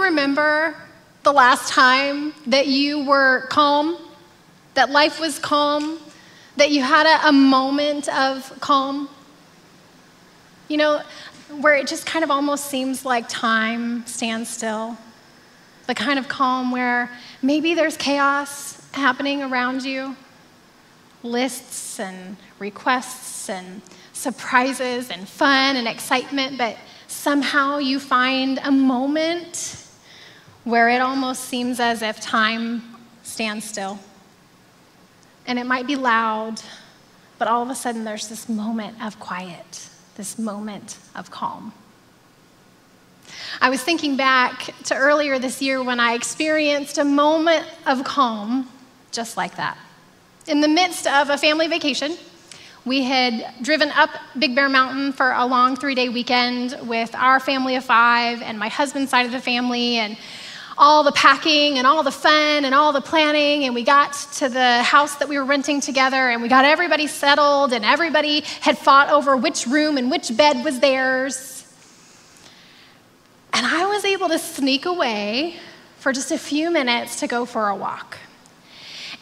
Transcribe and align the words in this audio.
Remember 0.00 0.74
the 1.22 1.32
last 1.32 1.72
time 1.72 2.34
that 2.46 2.66
you 2.66 3.04
were 3.04 3.46
calm? 3.50 3.96
That 4.74 4.90
life 4.90 5.20
was 5.20 5.38
calm? 5.38 5.98
That 6.56 6.70
you 6.70 6.82
had 6.82 7.06
a, 7.06 7.28
a 7.28 7.32
moment 7.32 8.08
of 8.08 8.58
calm? 8.60 9.08
You 10.68 10.78
know, 10.78 11.02
where 11.60 11.74
it 11.74 11.86
just 11.86 12.06
kind 12.06 12.24
of 12.24 12.30
almost 12.30 12.66
seems 12.66 13.04
like 13.04 13.28
time 13.28 14.06
stands 14.06 14.48
still. 14.48 14.96
The 15.86 15.94
kind 15.94 16.18
of 16.18 16.28
calm 16.28 16.70
where 16.70 17.10
maybe 17.42 17.74
there's 17.74 17.96
chaos 17.96 18.80
happening 18.92 19.42
around 19.42 19.82
you, 19.82 20.16
lists 21.22 22.00
and 22.00 22.36
requests 22.58 23.48
and 23.48 23.82
surprises 24.12 25.10
and 25.10 25.28
fun 25.28 25.76
and 25.76 25.86
excitement, 25.86 26.58
but 26.58 26.76
somehow 27.06 27.78
you 27.78 27.98
find 27.98 28.60
a 28.64 28.70
moment 28.70 29.79
where 30.64 30.88
it 30.88 31.00
almost 31.00 31.44
seems 31.44 31.80
as 31.80 32.02
if 32.02 32.20
time 32.20 32.82
stands 33.22 33.64
still. 33.64 33.98
And 35.46 35.58
it 35.58 35.66
might 35.66 35.86
be 35.86 35.96
loud, 35.96 36.60
but 37.38 37.48
all 37.48 37.62
of 37.62 37.70
a 37.70 37.74
sudden 37.74 38.04
there's 38.04 38.28
this 38.28 38.48
moment 38.48 39.02
of 39.02 39.18
quiet, 39.18 39.88
this 40.16 40.38
moment 40.38 40.98
of 41.14 41.30
calm. 41.30 41.72
I 43.60 43.70
was 43.70 43.82
thinking 43.82 44.16
back 44.16 44.74
to 44.84 44.94
earlier 44.94 45.38
this 45.38 45.62
year 45.62 45.82
when 45.82 46.00
I 46.00 46.14
experienced 46.14 46.98
a 46.98 47.04
moment 47.04 47.66
of 47.86 48.04
calm 48.04 48.68
just 49.12 49.36
like 49.36 49.56
that. 49.56 49.76
In 50.46 50.60
the 50.60 50.68
midst 50.68 51.06
of 51.06 51.30
a 51.30 51.38
family 51.38 51.68
vacation, 51.68 52.16
we 52.84 53.04
had 53.04 53.54
driven 53.62 53.90
up 53.90 54.10
Big 54.38 54.54
Bear 54.54 54.68
Mountain 54.68 55.12
for 55.12 55.32
a 55.32 55.44
long 55.44 55.76
three 55.76 55.94
day 55.94 56.08
weekend 56.08 56.78
with 56.82 57.14
our 57.14 57.38
family 57.38 57.76
of 57.76 57.84
five 57.84 58.40
and 58.40 58.58
my 58.58 58.68
husband's 58.68 59.10
side 59.10 59.26
of 59.26 59.32
the 59.32 59.40
family, 59.40 59.96
and 59.96 60.16
all 60.80 61.04
the 61.04 61.12
packing 61.12 61.76
and 61.76 61.86
all 61.86 62.02
the 62.02 62.10
fun 62.10 62.64
and 62.64 62.74
all 62.74 62.90
the 62.92 63.02
planning. 63.02 63.64
And 63.64 63.74
we 63.74 63.84
got 63.84 64.14
to 64.38 64.48
the 64.48 64.82
house 64.82 65.16
that 65.16 65.28
we 65.28 65.38
were 65.38 65.44
renting 65.44 65.82
together, 65.82 66.30
and 66.30 66.40
we 66.40 66.48
got 66.48 66.64
everybody 66.64 67.06
settled, 67.06 67.74
and 67.74 67.84
everybody 67.84 68.40
had 68.62 68.78
fought 68.78 69.10
over 69.10 69.36
which 69.36 69.66
room 69.66 69.98
and 69.98 70.10
which 70.10 70.34
bed 70.34 70.64
was 70.64 70.80
theirs. 70.80 71.58
And 73.52 73.66
I 73.66 73.84
was 73.86 74.06
able 74.06 74.28
to 74.28 74.38
sneak 74.38 74.86
away 74.86 75.56
for 75.98 76.12
just 76.12 76.30
a 76.30 76.38
few 76.38 76.70
minutes 76.70 77.20
to 77.20 77.26
go 77.26 77.44
for 77.44 77.68
a 77.68 77.76
walk. 77.76 78.16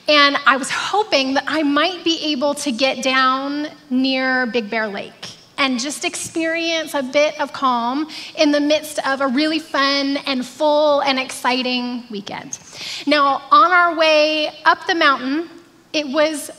And 0.06 0.36
I 0.46 0.56
was 0.56 0.70
hoping 0.70 1.34
that 1.34 1.44
I 1.48 1.64
might 1.64 2.04
be 2.04 2.32
able 2.32 2.54
to 2.54 2.70
get 2.70 3.02
down 3.02 3.66
near 3.90 4.46
Big 4.46 4.70
Bear 4.70 4.86
Lake 4.86 5.37
and 5.58 5.78
just 5.78 6.04
experience 6.04 6.94
a 6.94 7.02
bit 7.02 7.38
of 7.40 7.52
calm 7.52 8.08
in 8.36 8.52
the 8.52 8.60
midst 8.60 9.04
of 9.06 9.20
a 9.20 9.26
really 9.26 9.58
fun 9.58 10.16
and 10.18 10.46
full 10.46 11.00
and 11.00 11.18
exciting 11.18 12.04
weekend. 12.10 12.58
Now, 13.06 13.42
on 13.50 13.72
our 13.72 13.96
way 13.96 14.48
up 14.64 14.86
the 14.86 14.94
mountain, 14.94 15.50
it 15.92 16.06
was 16.06 16.50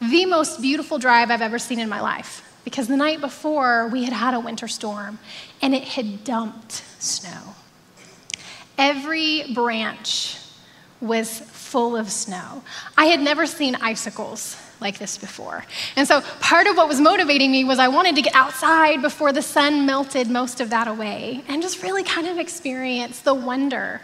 the 0.00 0.26
most 0.26 0.60
beautiful 0.60 0.98
drive 0.98 1.30
I've 1.30 1.40
ever 1.40 1.58
seen 1.58 1.78
in 1.78 1.88
my 1.88 2.00
life 2.00 2.42
because 2.64 2.88
the 2.88 2.96
night 2.96 3.20
before 3.20 3.88
we 3.88 4.04
had 4.04 4.12
had 4.12 4.34
a 4.34 4.40
winter 4.40 4.68
storm 4.68 5.18
and 5.62 5.74
it 5.74 5.84
had 5.84 6.24
dumped 6.24 6.82
snow. 6.98 7.54
Every 8.76 9.52
branch 9.54 10.36
was 11.00 11.40
full 11.40 11.96
of 11.96 12.10
snow. 12.10 12.62
I 12.96 13.06
had 13.06 13.20
never 13.20 13.46
seen 13.46 13.76
icicles 13.76 14.56
like 14.80 14.98
this 14.98 15.18
before. 15.18 15.64
And 15.96 16.06
so 16.06 16.20
part 16.40 16.66
of 16.66 16.76
what 16.76 16.88
was 16.88 17.00
motivating 17.00 17.50
me 17.50 17.64
was 17.64 17.78
I 17.78 17.88
wanted 17.88 18.14
to 18.16 18.22
get 18.22 18.34
outside 18.34 19.02
before 19.02 19.32
the 19.32 19.42
sun 19.42 19.86
melted 19.86 20.30
most 20.30 20.60
of 20.60 20.70
that 20.70 20.88
away 20.88 21.42
and 21.48 21.62
just 21.62 21.82
really 21.82 22.04
kind 22.04 22.26
of 22.26 22.38
experience 22.38 23.20
the 23.20 23.34
wonder 23.34 24.00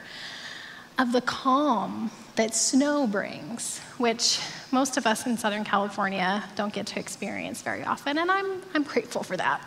of 0.99 1.13
the 1.13 1.21
calm 1.21 2.11
that 2.37 2.55
snow 2.55 3.07
brings, 3.07 3.79
which 3.99 4.41
most 4.71 4.97
of 4.97 5.07
us 5.07 5.27
in 5.27 5.37
Southern 5.37 5.65
California 5.65 6.43
don't 6.57 6.73
get 6.73 6.87
to 6.87 6.99
experience 6.99 7.63
very 7.63 7.85
often, 7.85 8.19
and 8.19 8.31
I'm, 8.31 8.63
I'm 8.75 8.83
grateful 8.83 9.23
for 9.23 9.37
that. 9.37 9.61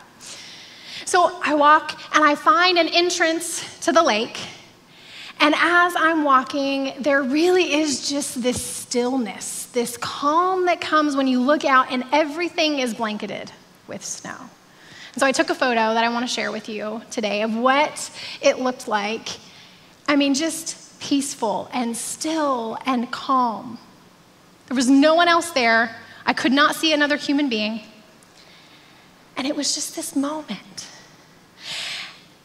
So 1.06 1.40
I 1.44 1.56
walk 1.56 2.00
and 2.14 2.24
I 2.24 2.36
find 2.36 2.78
an 2.78 2.90
entrance 2.90 3.80
to 3.86 3.92
the 3.92 4.02
lake 4.02 4.38
and 5.40 5.54
as 5.56 5.94
I'm 5.96 6.24
walking, 6.24 6.94
there 7.00 7.22
really 7.22 7.74
is 7.74 8.10
just 8.10 8.42
this 8.42 8.62
stillness, 8.62 9.67
this 9.78 9.96
calm 9.98 10.66
that 10.66 10.82
comes 10.82 11.16
when 11.16 11.28
you 11.28 11.40
look 11.40 11.64
out 11.64 11.92
and 11.92 12.04
everything 12.12 12.80
is 12.80 12.96
blanketed 12.96 13.52
with 13.86 14.04
snow. 14.04 14.36
And 15.14 15.20
so 15.20 15.28
I 15.28 15.32
took 15.32 15.52
a 15.52 15.56
photo 15.56 15.94
that 15.94 16.04
I 16.04 16.10
want 16.10 16.28
to 16.28 16.34
share 16.34 16.52
with 16.52 16.68
you 16.68 17.04
today 17.12 17.44
of 17.44 17.56
what 17.56 18.10
it 18.42 18.58
looked 18.58 18.88
like. 18.88 19.30
I 20.08 20.16
mean, 20.16 20.34
just 20.34 21.00
peaceful 21.00 21.70
and 21.72 21.96
still 21.96 22.80
and 22.88 23.12
calm. 23.12 23.78
There 24.66 24.76
was 24.76 24.90
no 24.90 25.14
one 25.14 25.28
else 25.28 25.52
there. 25.52 25.96
I 26.26 26.34
could 26.34 26.54
not 26.54 26.76
see 26.76 26.92
another 26.92 27.16
human 27.16 27.48
being. 27.48 27.82
And 29.36 29.46
it 29.46 29.56
was 29.56 29.76
just 29.76 29.96
this 29.96 30.16
moment. 30.16 30.88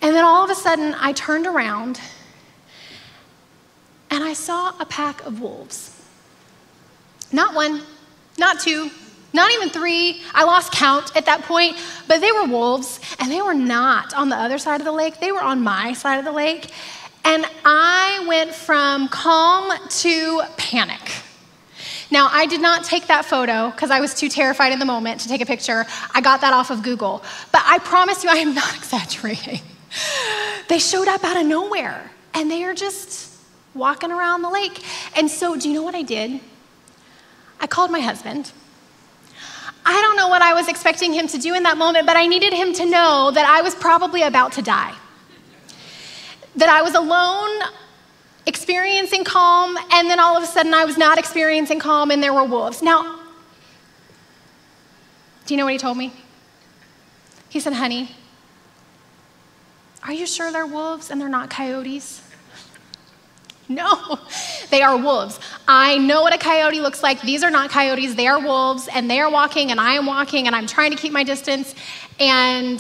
And 0.03 0.15
then 0.15 0.23
all 0.23 0.45
of 0.45 0.51
a 0.51 0.55
sudden, 0.55 0.95
I 1.01 1.15
turned 1.15 1.47
around 1.47 1.99
and 4.11 4.23
I 4.23 4.35
saw 4.35 4.75
a 4.79 4.85
pack 4.85 5.25
of 5.25 5.41
wolves. 5.41 6.02
Not 7.33 7.55
one, 7.55 7.83
not 8.39 8.61
two, 8.61 8.91
not 9.33 9.51
even 9.53 9.71
three. 9.71 10.23
I 10.35 10.45
lost 10.45 10.73
count 10.73 11.17
at 11.17 11.27
that 11.27 11.43
point, 11.43 11.77
but 12.07 12.21
they 12.21 12.33
were 12.33 12.45
wolves, 12.45 13.01
and 13.19 13.31
they 13.31 13.41
were 13.41 13.55
not 13.55 14.15
on 14.15 14.29
the 14.29 14.37
other 14.37 14.59
side 14.59 14.81
of 14.81 14.85
the 14.85 14.93
lake. 14.93 15.21
They 15.21 15.33
were 15.33 15.41
on 15.41 15.63
my 15.63 15.95
side 15.95 16.19
of 16.19 16.25
the 16.25 16.33
lake. 16.33 16.71
And 17.25 17.47
I 17.65 18.25
went 18.29 18.53
from 18.53 19.09
calm 19.09 19.73
to 19.89 20.43
panic. 20.57 21.01
Now, 22.11 22.29
I 22.31 22.45
did 22.47 22.61
not 22.61 22.85
take 22.85 23.07
that 23.07 23.25
photo 23.25 23.71
because 23.71 23.91
I 23.91 24.01
was 24.01 24.13
too 24.13 24.29
terrified 24.29 24.73
in 24.73 24.79
the 24.79 24.85
moment 24.85 25.21
to 25.21 25.29
take 25.29 25.41
a 25.41 25.47
picture. 25.47 25.87
I 26.13 26.21
got 26.21 26.43
that 26.43 26.53
off 26.53 26.71
of 26.71 26.83
Google. 26.83 27.23
But 27.53 27.63
I 27.65 27.79
promise 27.79 28.23
you, 28.23 28.31
I 28.31 28.37
am 28.37 28.55
not 28.55 28.77
exaggerating. 28.77 29.61
They 30.69 30.79
showed 30.79 31.09
up 31.09 31.25
out 31.25 31.37
of 31.37 31.47
nowhere, 31.47 32.11
and 32.35 32.51
they 32.51 32.65
are 32.65 32.75
just 32.75 33.39
walking 33.73 34.11
around 34.11 34.43
the 34.43 34.51
lake. 34.51 34.85
And 35.17 35.31
so, 35.31 35.57
do 35.57 35.69
you 35.69 35.75
know 35.75 35.83
what 35.83 35.95
I 35.95 36.03
did? 36.03 36.41
I 37.63 37.69
called 37.69 37.93
my 37.93 38.01
husband. 38.01 38.51
I 39.87 40.01
don't 40.01 40.17
know 40.17 40.29
what 40.29 40.43
I 40.43 40.53
was 40.53 40.69
expecting 40.69 41.13
him 41.13 41.29
to 41.29 41.39
do 41.39 41.55
in 41.55 41.63
that 41.63 41.79
moment, 41.79 42.07
but 42.07 42.17
I 42.17 42.27
needed 42.27 42.53
him 42.53 42.73
to 42.75 42.85
know 42.85 43.31
that 43.33 43.49
I 43.49 43.63
was 43.63 43.75
probably 43.75 44.23
about 44.23 44.53
to 44.53 44.63
die. 44.63 44.95
That 46.57 46.69
I 46.69 46.83
was 46.83 46.95
alone, 46.95 47.71
experiencing 48.47 49.25
calm, 49.25 49.79
and 49.93 50.11
then 50.11 50.19
all 50.19 50.37
of 50.37 50.43
a 50.43 50.47
sudden 50.47 50.75
I 50.75 50.85
was 50.85 50.99
not 50.99 51.19
experiencing 51.19 51.79
calm 51.79 52.11
and 52.11 52.21
there 52.23 52.35
were 52.35 52.45
wolves. 52.45 52.83
Now, 52.83 53.21
do 55.47 55.55
you 55.55 55.59
know 55.59 55.65
what 55.65 55.73
he 55.73 55.79
told 55.79 55.97
me? 55.97 56.13
He 57.49 57.61
said, 57.61 57.75
Honey, 57.75 58.11
are 60.05 60.13
you 60.13 60.27
sure 60.27 60.51
they're 60.51 60.67
wolves 60.67 61.11
and 61.11 61.21
they're 61.21 61.29
not 61.29 61.49
coyotes? 61.49 62.22
No, 63.83 64.19
they 64.71 64.83
are 64.83 64.97
wolves. 64.97 65.41
I 65.67 65.97
know 65.99 66.23
what 66.23 66.35
a 66.35 66.39
coyote 66.39 66.81
looks 66.81 67.03
like. 67.03 67.23
These 67.23 67.43
are 67.43 67.51
not 67.51 67.71
coyotes, 67.71 68.15
they 68.15 68.27
are 68.27 68.41
wolves, 68.41 68.89
and 68.93 69.11
they 69.11 69.19
are 69.19 69.31
walking, 69.31 69.71
and 69.71 69.81
I 69.81 69.95
am 69.95 70.07
walking, 70.07 70.47
and 70.47 70.55
I'm 70.55 70.67
trying 70.67 70.91
to 70.91 70.97
keep 70.97 71.13
my 71.13 71.25
distance. 71.25 71.75
And 72.21 72.79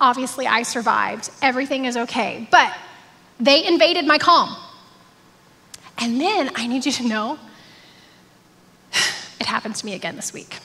obviously, 0.00 0.46
I 0.46 0.62
survived. 0.62 1.30
Everything 1.42 1.86
is 1.86 1.96
okay. 1.96 2.46
But 2.50 2.76
they 3.40 3.66
invaded 3.66 4.06
my 4.06 4.18
calm. 4.18 4.56
And 5.98 6.20
then 6.20 6.50
I 6.54 6.66
need 6.66 6.86
you 6.86 6.92
to 6.92 7.08
know 7.08 7.38
it 9.40 9.46
happened 9.46 9.74
to 9.76 9.86
me 9.86 9.94
again 9.94 10.16
this 10.16 10.32
week. 10.32 10.58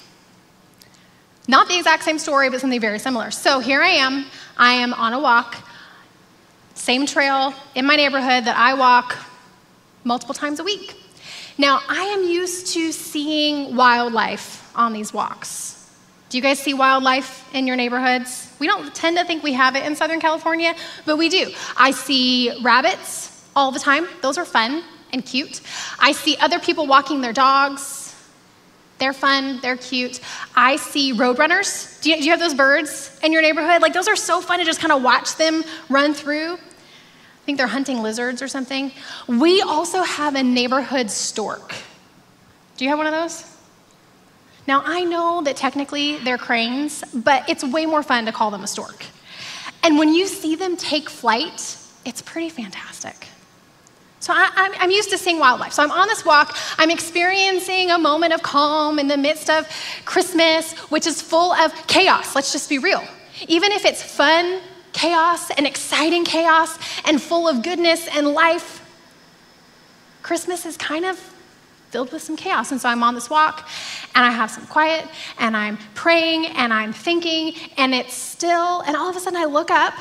Not 1.48 1.68
the 1.68 1.78
exact 1.78 2.04
same 2.04 2.20
story, 2.20 2.50
but 2.50 2.62
something 2.62 2.82
very 2.82 3.00
similar. 3.00 3.32
So 3.32 3.60
here 3.60 3.82
I 3.82 3.90
am. 3.90 4.26
I 4.58 4.74
am 4.74 4.94
on 4.94 5.14
a 5.14 5.20
walk 5.20 5.67
same 6.78 7.06
trail 7.06 7.54
in 7.76 7.86
my 7.86 7.96
neighborhood 7.96 8.46
that 8.46 8.56
I 8.56 8.74
walk 8.76 9.18
multiple 10.04 10.34
times 10.34 10.60
a 10.60 10.64
week. 10.64 10.96
Now, 11.58 11.82
I 11.90 12.04
am 12.04 12.24
used 12.24 12.74
to 12.74 12.92
seeing 12.92 13.76
wildlife 13.76 14.72
on 14.76 14.94
these 14.94 15.12
walks. 15.12 15.90
Do 16.30 16.38
you 16.38 16.42
guys 16.42 16.60
see 16.60 16.74
wildlife 16.74 17.54
in 17.56 17.68
your 17.68 17.76
neighborhoods? 17.76 18.54
We 18.60 18.68
don't 18.68 18.94
tend 18.94 19.18
to 19.18 19.26
think 19.26 19.44
we 19.44 19.54
have 19.54 19.76
it 19.76 19.86
in 19.86 19.96
Southern 19.96 20.20
California, 20.20 20.76
but 21.06 21.18
we 21.18 21.30
do. 21.30 21.52
I 21.76 21.92
see 21.92 22.62
rabbits 22.62 23.46
all 23.56 23.72
the 23.72 23.80
time, 23.80 24.08
those 24.22 24.38
are 24.38 24.46
fun 24.46 24.84
and 25.14 25.26
cute. 25.26 25.62
I 26.00 26.12
see 26.12 26.38
other 26.38 26.60
people 26.60 26.86
walking 26.86 27.22
their 27.22 27.34
dogs. 27.34 28.04
They're 29.00 29.14
fun, 29.14 29.60
they're 29.62 29.78
cute. 29.78 30.20
I 30.56 30.76
see 30.76 31.14
roadrunners. 31.14 32.02
Do 32.02 32.12
you, 32.12 32.18
do 32.18 32.24
you 32.24 32.32
have 32.32 32.40
those 32.40 32.54
birds 32.54 33.20
in 33.24 33.32
your 33.32 33.42
neighborhood? 33.42 33.82
Like, 33.82 33.94
those 33.94 34.08
are 34.08 34.16
so 34.16 34.42
fun 34.42 34.60
to 34.60 34.66
just 34.66 34.80
kind 34.80 34.92
of 34.92 35.02
watch 35.04 35.36
them 35.38 35.64
run 35.90 36.14
through 36.14 36.58
think 37.48 37.58
they're 37.58 37.66
hunting 37.66 38.04
lizards 38.04 38.42
or 38.42 38.50
something. 38.50 38.92
We 39.26 39.62
also 39.62 40.04
have 40.04 40.36
a 40.36 40.44
neighborhood 40.44 41.10
stork. 41.10 41.74
Do 42.76 42.84
you 42.84 42.90
have 42.90 43.00
one 43.00 43.08
of 43.08 43.14
those? 43.14 43.46
Now, 44.68 44.84
I 44.86 45.06
know 45.06 45.42
that 45.44 45.56
technically 45.56 46.18
they're 46.18 46.38
cranes, 46.38 47.06
but 47.14 47.50
it's 47.50 47.64
way 47.64 47.86
more 47.86 48.04
fun 48.04 48.26
to 48.26 48.34
call 48.34 48.52
them 48.52 48.64
a 48.64 48.68
stork. 48.68 49.06
And 49.82 49.98
when 49.98 50.14
you 50.14 50.28
see 50.28 50.58
them 50.58 50.76
take 50.76 51.10
flight 51.10 51.78
it's 52.08 52.22
pretty 52.22 52.48
fantastic. 52.48 53.28
So 54.22 54.34
I, 54.34 54.78
am 54.80 54.92
used 54.92 55.10
to 55.10 55.18
seeing 55.18 55.40
wildlife. 55.40 55.74
So 55.74 55.84
I'm 55.84 55.92
on 55.92 56.08
this 56.08 56.24
walk. 56.24 56.58
I'm 56.78 56.90
experiencing 56.90 57.92
a 57.92 57.98
moment 57.98 58.32
of 58.32 58.42
calm 58.42 58.98
in 58.98 59.10
the 59.10 59.18
midst 59.18 59.50
of 59.50 59.68
Christmas, 60.06 60.72
which 60.90 61.06
is 61.06 61.22
full 61.22 61.52
of 61.52 61.74
chaos. 61.88 62.34
Let's 62.34 62.54
just 62.54 62.70
be 62.70 62.80
real. 62.80 63.04
Even 63.50 63.74
if 63.74 63.84
it's 63.84 64.02
fun 64.02 64.62
chaos 64.98 65.52
and 65.52 65.68
exciting 65.68 66.26
chaos 66.26 66.78
and 67.06 67.22
full 67.22 67.48
of 67.48 67.62
goodness 67.62 68.08
and 68.08 68.28
life, 68.28 68.84
Christmas 70.24 70.66
is 70.66 70.76
kind 70.76 71.06
of 71.06 71.18
filled 71.92 72.12
with 72.12 72.22
some 72.22 72.36
chaos. 72.36 72.72
And 72.72 72.82
so 72.82 72.90
I'm 72.90 73.04
on 73.04 73.16
this 73.16 73.30
walk 73.30 73.70
and 74.16 74.26
I 74.26 74.32
have 74.32 74.52
some 74.52 74.66
quiet 74.66 75.08
and 75.40 75.56
I'm 75.56 75.78
praying 75.94 76.48
and 76.48 76.74
I'm 76.74 76.92
thinking 76.92 77.54
and 77.78 77.94
it's 77.94 78.14
still, 78.14 78.82
and 78.82 78.98
all 78.98 79.10
of 79.10 79.16
a 79.16 79.20
sudden 79.20 79.40
I 79.40 79.46
look 79.46 79.72
up 79.72 79.94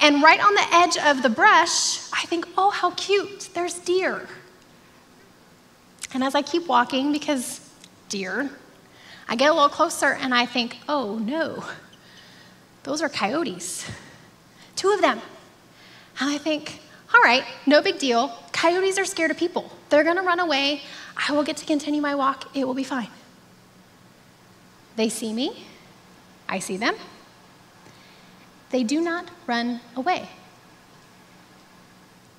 and 0.00 0.22
right 0.22 0.40
on 0.40 0.54
the 0.54 0.66
edge 0.72 0.96
of 0.96 1.22
the 1.22 1.28
brush, 1.28 2.10
I 2.12 2.24
think, 2.26 2.46
oh, 2.56 2.70
how 2.70 2.92
cute, 2.92 3.50
there's 3.54 3.78
deer. 3.78 4.28
And 6.12 6.22
as 6.24 6.34
I 6.34 6.42
keep 6.42 6.66
walking, 6.68 7.12
because 7.12 7.60
deer, 8.08 8.50
I 9.28 9.36
get 9.36 9.50
a 9.50 9.54
little 9.54 9.68
closer 9.68 10.12
and 10.12 10.34
I 10.34 10.46
think, 10.46 10.78
oh 10.88 11.18
no, 11.18 11.64
those 12.84 13.02
are 13.02 13.08
coyotes. 13.08 13.84
Two 14.76 14.90
of 14.90 15.00
them. 15.00 15.20
And 16.20 16.30
I 16.30 16.38
think, 16.38 16.80
all 17.14 17.20
right, 17.22 17.44
no 17.66 17.82
big 17.82 17.98
deal. 17.98 18.36
Coyotes 18.52 18.98
are 18.98 19.04
scared 19.04 19.30
of 19.30 19.36
people. 19.36 19.70
They're 19.88 20.04
gonna 20.04 20.22
run 20.22 20.40
away. 20.40 20.82
I 21.16 21.32
will 21.32 21.44
get 21.44 21.56
to 21.58 21.66
continue 21.66 22.00
my 22.00 22.14
walk. 22.14 22.48
It 22.54 22.66
will 22.66 22.74
be 22.74 22.84
fine. 22.84 23.08
They 24.96 25.08
see 25.08 25.32
me, 25.32 25.64
I 26.48 26.58
see 26.58 26.76
them. 26.76 26.94
They 28.70 28.84
do 28.84 29.00
not 29.00 29.28
run 29.46 29.80
away. 29.96 30.28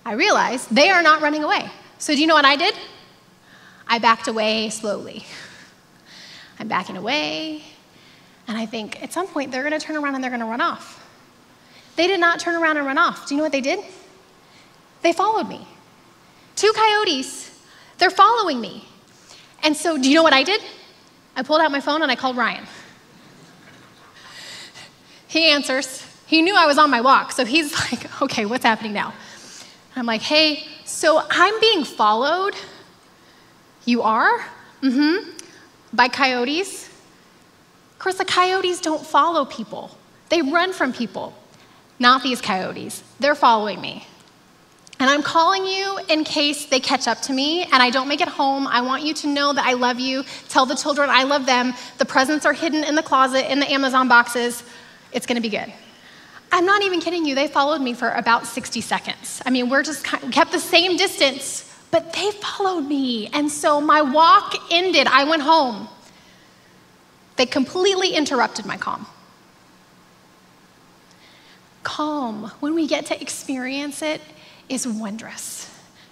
I 0.06 0.14
realize 0.14 0.68
they 0.68 0.90
are 0.90 1.02
not 1.02 1.22
running 1.22 1.44
away. 1.44 1.70
So, 1.98 2.14
do 2.14 2.22
you 2.22 2.28
know 2.28 2.36
what 2.36 2.46
I 2.46 2.56
did? 2.56 2.76
I 3.88 4.00
backed 4.00 4.28
away 4.28 4.70
slowly. 4.70 5.26
I'm 6.60 6.68
backing 6.68 6.98
away, 6.98 7.64
and 8.48 8.58
I 8.58 8.66
think 8.66 9.02
at 9.04 9.12
some 9.12 9.28
point 9.28 9.52
they're 9.52 9.64
gonna 9.64 9.80
turn 9.80 9.96
around 9.96 10.16
and 10.16 10.24
they're 10.24 10.32
gonna 10.32 10.46
run 10.46 10.62
off. 10.62 11.05
They 11.96 12.08
did 12.08 12.20
not 12.20 12.40
turn 12.40 12.56
around 12.56 12.78
and 12.78 12.86
run 12.86 12.98
off. 12.98 13.28
Do 13.28 13.36
you 13.36 13.38
know 13.38 13.44
what 13.44 13.52
they 13.52 13.62
did? 13.62 13.80
They 15.02 15.14
followed 15.14 15.48
me. 15.48 15.66
Two 16.56 16.72
coyotes, 16.74 17.52
they're 17.98 18.10
following 18.10 18.60
me. 18.62 18.88
And 19.64 19.76
so, 19.76 19.98
do 19.98 20.10
you 20.10 20.16
know 20.16 20.24
what 20.24 20.34
I 20.34 20.44
did? 20.44 20.62
I 21.36 21.44
pulled 21.44 21.62
out 21.62 21.72
my 21.72 21.82
phone 21.82 22.02
and 22.02 22.12
I 22.12 22.16
called 22.16 22.38
Ryan. 22.38 22.66
He 25.28 25.50
answers. 25.50 26.06
He 26.28 26.42
knew 26.42 26.56
I 26.56 26.66
was 26.66 26.78
on 26.78 26.90
my 26.90 27.02
walk, 27.02 27.32
so 27.32 27.46
he's 27.46 27.74
like, 27.92 28.22
okay, 28.22 28.46
what's 28.46 28.64
happening 28.64 28.94
now? 28.94 29.14
I'm 29.96 30.06
like, 30.06 30.22
hey, 30.22 30.64
so 30.86 31.22
I'm 31.30 31.60
being 31.60 31.84
followed. 31.84 32.56
You 33.86 34.02
are? 34.02 34.40
Mm 34.82 34.94
hmm. 34.94 35.30
By 35.94 36.08
coyotes. 36.08 36.88
Of 36.88 38.00
course, 38.00 38.18
the 38.18 38.26
coyotes 38.26 38.82
don't 38.82 39.06
follow 39.06 39.46
people, 39.46 39.98
they 40.30 40.42
run 40.42 40.74
from 40.74 40.94
people. 40.94 41.34
Not 42.00 42.24
these 42.24 42.42
coyotes. 42.42 43.04
They're 43.20 43.36
following 43.36 43.80
me. 43.80 44.06
And 45.00 45.10
I'm 45.10 45.24
calling 45.24 45.66
you 45.66 46.00
in 46.08 46.24
case 46.24 46.68
they 46.68 46.80
catch 46.80 47.08
up 47.08 47.22
to 47.24 47.34
me 47.34 47.64
and 47.64 47.76
I 47.76 47.90
don't 47.90 48.08
make 48.08 48.22
it 48.22 48.30
home. 48.30 48.66
I 48.66 48.82
want 48.82 49.04
you 49.04 49.14
to 49.16 49.28
know 49.28 49.52
that 49.52 49.66
I 49.66 49.74
love 49.74 50.00
you. 50.00 50.24
Tell 50.48 50.66
the 50.66 50.76
children 50.76 51.10
I 51.10 51.24
love 51.24 51.46
them. 51.46 51.74
The 51.98 52.06
presents 52.06 52.46
are 52.46 52.54
hidden 52.54 52.84
in 52.84 52.96
the 52.96 53.04
closet, 53.04 53.52
in 53.52 53.60
the 53.60 53.70
Amazon 53.70 54.08
boxes. 54.08 54.64
It's 55.12 55.26
gonna 55.26 55.42
be 55.42 55.50
good. 55.50 55.72
I'm 56.52 56.66
not 56.66 56.82
even 56.84 57.02
kidding 57.02 57.26
you. 57.26 57.36
They 57.36 57.48
followed 57.48 57.82
me 57.82 57.94
for 57.94 58.10
about 58.12 58.46
60 58.46 58.80
seconds. 58.80 59.42
I 59.46 59.50
mean, 59.50 59.70
we're 59.70 59.84
just 59.84 60.06
kind 60.06 60.24
of 60.24 60.32
kept 60.32 60.54
the 60.54 60.60
same 60.60 60.96
distance, 60.96 61.70
but 61.92 62.14
they 62.14 62.32
followed 62.32 62.86
me. 62.86 63.28
And 63.34 63.52
so 63.52 63.82
my 63.82 64.02
walk 64.02 64.56
ended. 64.72 65.08
I 65.08 65.26
went 65.26 65.42
home. 65.42 65.90
They 67.36 67.46
completely 67.46 68.14
interrupted 68.14 68.66
my 68.66 68.78
calm 68.78 69.06
calm, 71.86 72.52
when 72.60 72.76
we 72.76 72.88
get 72.88 73.06
to 73.06 73.22
experience 73.22 74.02
it, 74.02 74.20
is 74.68 74.86
wondrous 74.86 75.70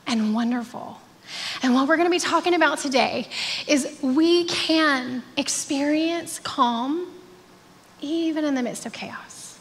and 0.08 0.34
wonderful. 0.34 1.02
And 1.62 1.74
what 1.74 1.88
we're 1.88 1.98
going 1.98 2.08
to 2.08 2.12
be 2.12 2.20
talking 2.20 2.54
about 2.54 2.78
today 2.78 3.28
is 3.68 3.98
we 4.02 4.46
can 4.46 5.24
experience 5.36 6.40
calm 6.40 7.12
even 8.00 8.46
in 8.46 8.54
the 8.54 8.62
midst 8.62 8.86
of 8.86 8.94
chaos. 8.94 9.58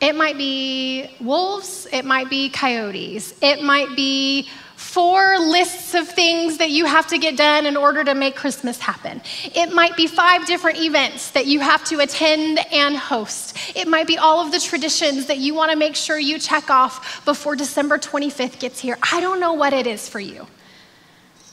It 0.00 0.14
might 0.14 0.38
be 0.38 1.10
wolves, 1.20 1.86
it 1.92 2.04
might 2.04 2.30
be 2.30 2.48
coyotes, 2.48 3.34
it 3.42 3.62
might 3.62 3.94
be 3.94 4.48
four 4.78 5.40
lists 5.40 5.92
of 5.94 6.08
things 6.08 6.58
that 6.58 6.70
you 6.70 6.84
have 6.84 7.04
to 7.08 7.18
get 7.18 7.36
done 7.36 7.66
in 7.66 7.76
order 7.76 8.04
to 8.04 8.14
make 8.14 8.36
Christmas 8.36 8.78
happen. 8.78 9.20
It 9.52 9.72
might 9.72 9.96
be 9.96 10.06
five 10.06 10.46
different 10.46 10.78
events 10.78 11.32
that 11.32 11.46
you 11.46 11.58
have 11.58 11.82
to 11.86 11.98
attend 11.98 12.60
and 12.72 12.96
host. 12.96 13.56
It 13.76 13.88
might 13.88 14.06
be 14.06 14.18
all 14.18 14.38
of 14.38 14.52
the 14.52 14.60
traditions 14.60 15.26
that 15.26 15.38
you 15.38 15.52
want 15.52 15.72
to 15.72 15.76
make 15.76 15.96
sure 15.96 16.16
you 16.16 16.38
check 16.38 16.70
off 16.70 17.24
before 17.24 17.56
December 17.56 17.98
25th 17.98 18.60
gets 18.60 18.78
here. 18.78 18.96
I 19.12 19.20
don't 19.20 19.40
know 19.40 19.52
what 19.52 19.72
it 19.72 19.88
is 19.88 20.08
for 20.08 20.20
you. 20.20 20.46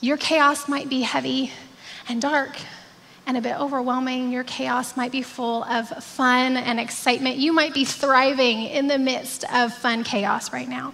Your 0.02 0.18
chaos 0.18 0.70
might 0.70 0.88
be 0.88 1.02
heavy 1.02 1.52
and 2.08 2.22
dark 2.22 2.56
and 3.26 3.38
a 3.38 3.42
bit 3.42 3.60
overwhelming. 3.60 4.32
Your 4.32 4.44
chaos 4.44 4.96
might 4.96 5.12
be 5.12 5.24
full 5.24 5.64
of 5.64 5.90
fun 6.04 6.58
and 6.58 6.80
excitement. 6.80 7.38
You 7.38 7.54
might 7.54 7.74
be 7.74 7.86
thriving 7.86 8.66
in 8.66 8.86
the 8.86 9.00
midst 9.00 9.46
of 9.52 9.74
fun 9.74 10.04
chaos 10.04 10.54
right 10.54 10.70
now. 10.70 10.94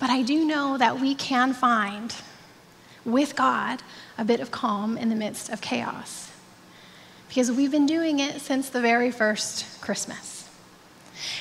But 0.00 0.10
I 0.10 0.22
do 0.22 0.44
know 0.44 0.78
that 0.78 1.00
we 1.00 1.14
can 1.14 1.52
find 1.52 2.14
with 3.04 3.34
God 3.36 3.82
a 4.16 4.24
bit 4.24 4.40
of 4.40 4.50
calm 4.50 4.96
in 4.96 5.08
the 5.08 5.16
midst 5.16 5.48
of 5.50 5.60
chaos 5.60 6.30
because 7.28 7.50
we've 7.50 7.70
been 7.70 7.86
doing 7.86 8.20
it 8.20 8.40
since 8.40 8.70
the 8.70 8.80
very 8.80 9.10
first 9.10 9.80
Christmas. 9.80 10.48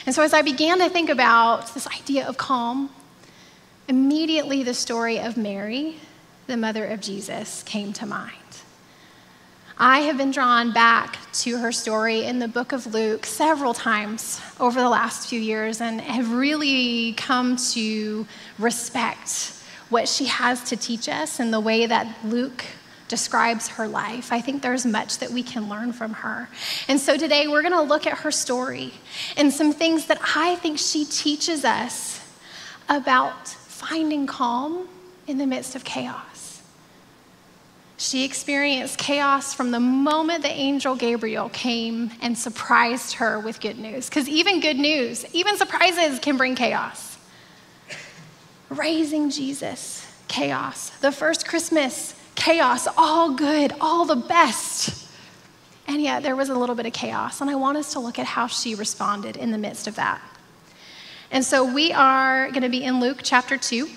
And 0.06 0.13
so, 0.13 0.21
as 0.21 0.33
I 0.33 0.42
began 0.42 0.80
to 0.80 0.89
think 0.89 1.09
about 1.09 1.74
this 1.74 1.88
idea 1.88 2.27
of 2.27 2.38
calm, 2.38 2.89
immediately 3.88 4.63
the 4.63 4.74
story 4.74 5.20
of 5.20 5.38
Mary, 5.38 5.98
the 6.48 6.58
mother 6.58 6.86
of 6.86 7.00
Jesus, 7.00 7.63
came 7.63 7.93
to 7.93 8.05
mind. 8.05 8.34
I 9.79 10.00
have 10.00 10.17
been 10.17 10.31
drawn 10.31 10.74
back 10.74 11.19
to 11.34 11.60
her 11.60 11.72
story 11.72 12.24
in 12.24 12.39
the 12.39 12.48
book 12.48 12.72
of 12.72 12.96
Luke 12.96 13.27
several 13.27 13.75
times 13.75 14.41
over 14.60 14.81
the 14.81 14.89
last 14.89 15.29
few 15.29 15.39
years 15.39 15.81
and 15.81 16.01
have 16.01 16.31
really 16.31 17.13
come 17.13 17.57
to 17.74 18.25
respect 18.57 19.53
what 19.89 20.10
she 20.10 20.25
has 20.25 20.63
to 20.69 20.77
teach 20.77 21.07
us 21.07 21.39
and 21.39 21.53
the 21.53 21.60
way 21.60 21.86
that 21.86 22.07
Luke 22.24 22.65
describes 23.07 23.67
her 23.67 23.88
life. 23.88 24.31
I 24.31 24.41
think 24.41 24.63
there's 24.63 24.84
much 24.84 25.19
that 25.19 25.29
we 25.29 25.43
can 25.43 25.69
learn 25.69 25.93
from 25.93 26.12
her. 26.13 26.50
And 26.88 27.00
so 27.00 27.15
today 27.15 27.48
we're 27.48 27.62
going 27.62 27.72
to 27.74 27.81
look 27.81 28.07
at 28.07 28.17
her 28.19 28.31
story 28.31 28.96
and 29.38 29.53
some 29.53 29.74
things 29.74 30.07
that 30.07 30.19
I 30.36 30.55
think 30.55 30.79
she 30.79 31.05
teaches 31.05 31.63
us 31.63 32.19
about 32.89 33.48
finding 33.48 34.25
calm 34.25 34.88
in 35.27 35.38
the 35.38 35.46
midst 35.46 35.75
of 35.75 35.84
chaos. 35.84 36.37
She 38.00 38.24
experienced 38.24 39.00
chaos 39.00 39.56
from 39.56 39.72
the 39.72 39.80
moment 39.80 40.44
the 40.44 40.51
angel 40.51 40.96
Gabriel 40.96 41.50
came 41.50 42.12
and 42.22 42.38
surprised 42.38 43.13
her 43.16 43.39
with 43.39 43.60
good 43.60 43.80
news. 43.80 44.08
Because 44.08 44.30
even 44.30 44.60
good 44.60 44.77
news, 44.77 45.25
even 45.34 45.58
surprises 45.58 46.20
can 46.20 46.38
bring 46.38 46.54
chaos. 46.54 47.18
Raising 48.70 49.32
Jesus, 49.32 50.06
chaos. 50.27 50.92
The 51.00 51.12
first 51.12 51.48
Christmas, 51.48 52.13
chaos, 52.36 52.88
all 52.98 53.34
good, 53.34 53.74
all 53.82 54.06
the 54.06 54.16
best. 54.16 55.10
And 55.88 56.00
yet 56.00 56.22
there 56.22 56.36
was 56.36 56.50
a 56.50 56.56
little 56.56 56.75
bit 56.75 56.86
of 56.86 56.94
chaos. 56.94 57.42
And 57.42 57.50
I 57.50 57.56
want 57.56 57.80
us 57.80 57.94
to 57.94 58.00
look 58.00 58.20
at 58.20 58.27
how 58.27 58.46
she 58.46 58.75
responded 58.75 59.38
in 59.38 59.50
the 59.50 59.58
midst 59.58 59.88
of 59.88 59.96
that. 59.96 60.22
And 61.32 61.44
so 61.44 61.74
we 61.74 61.92
are 61.94 62.50
going 62.51 62.62
to 62.62 62.70
be 62.70 62.84
in 62.84 63.00
Luke 63.00 63.22
chapter 63.24 63.58
2. 63.58 63.89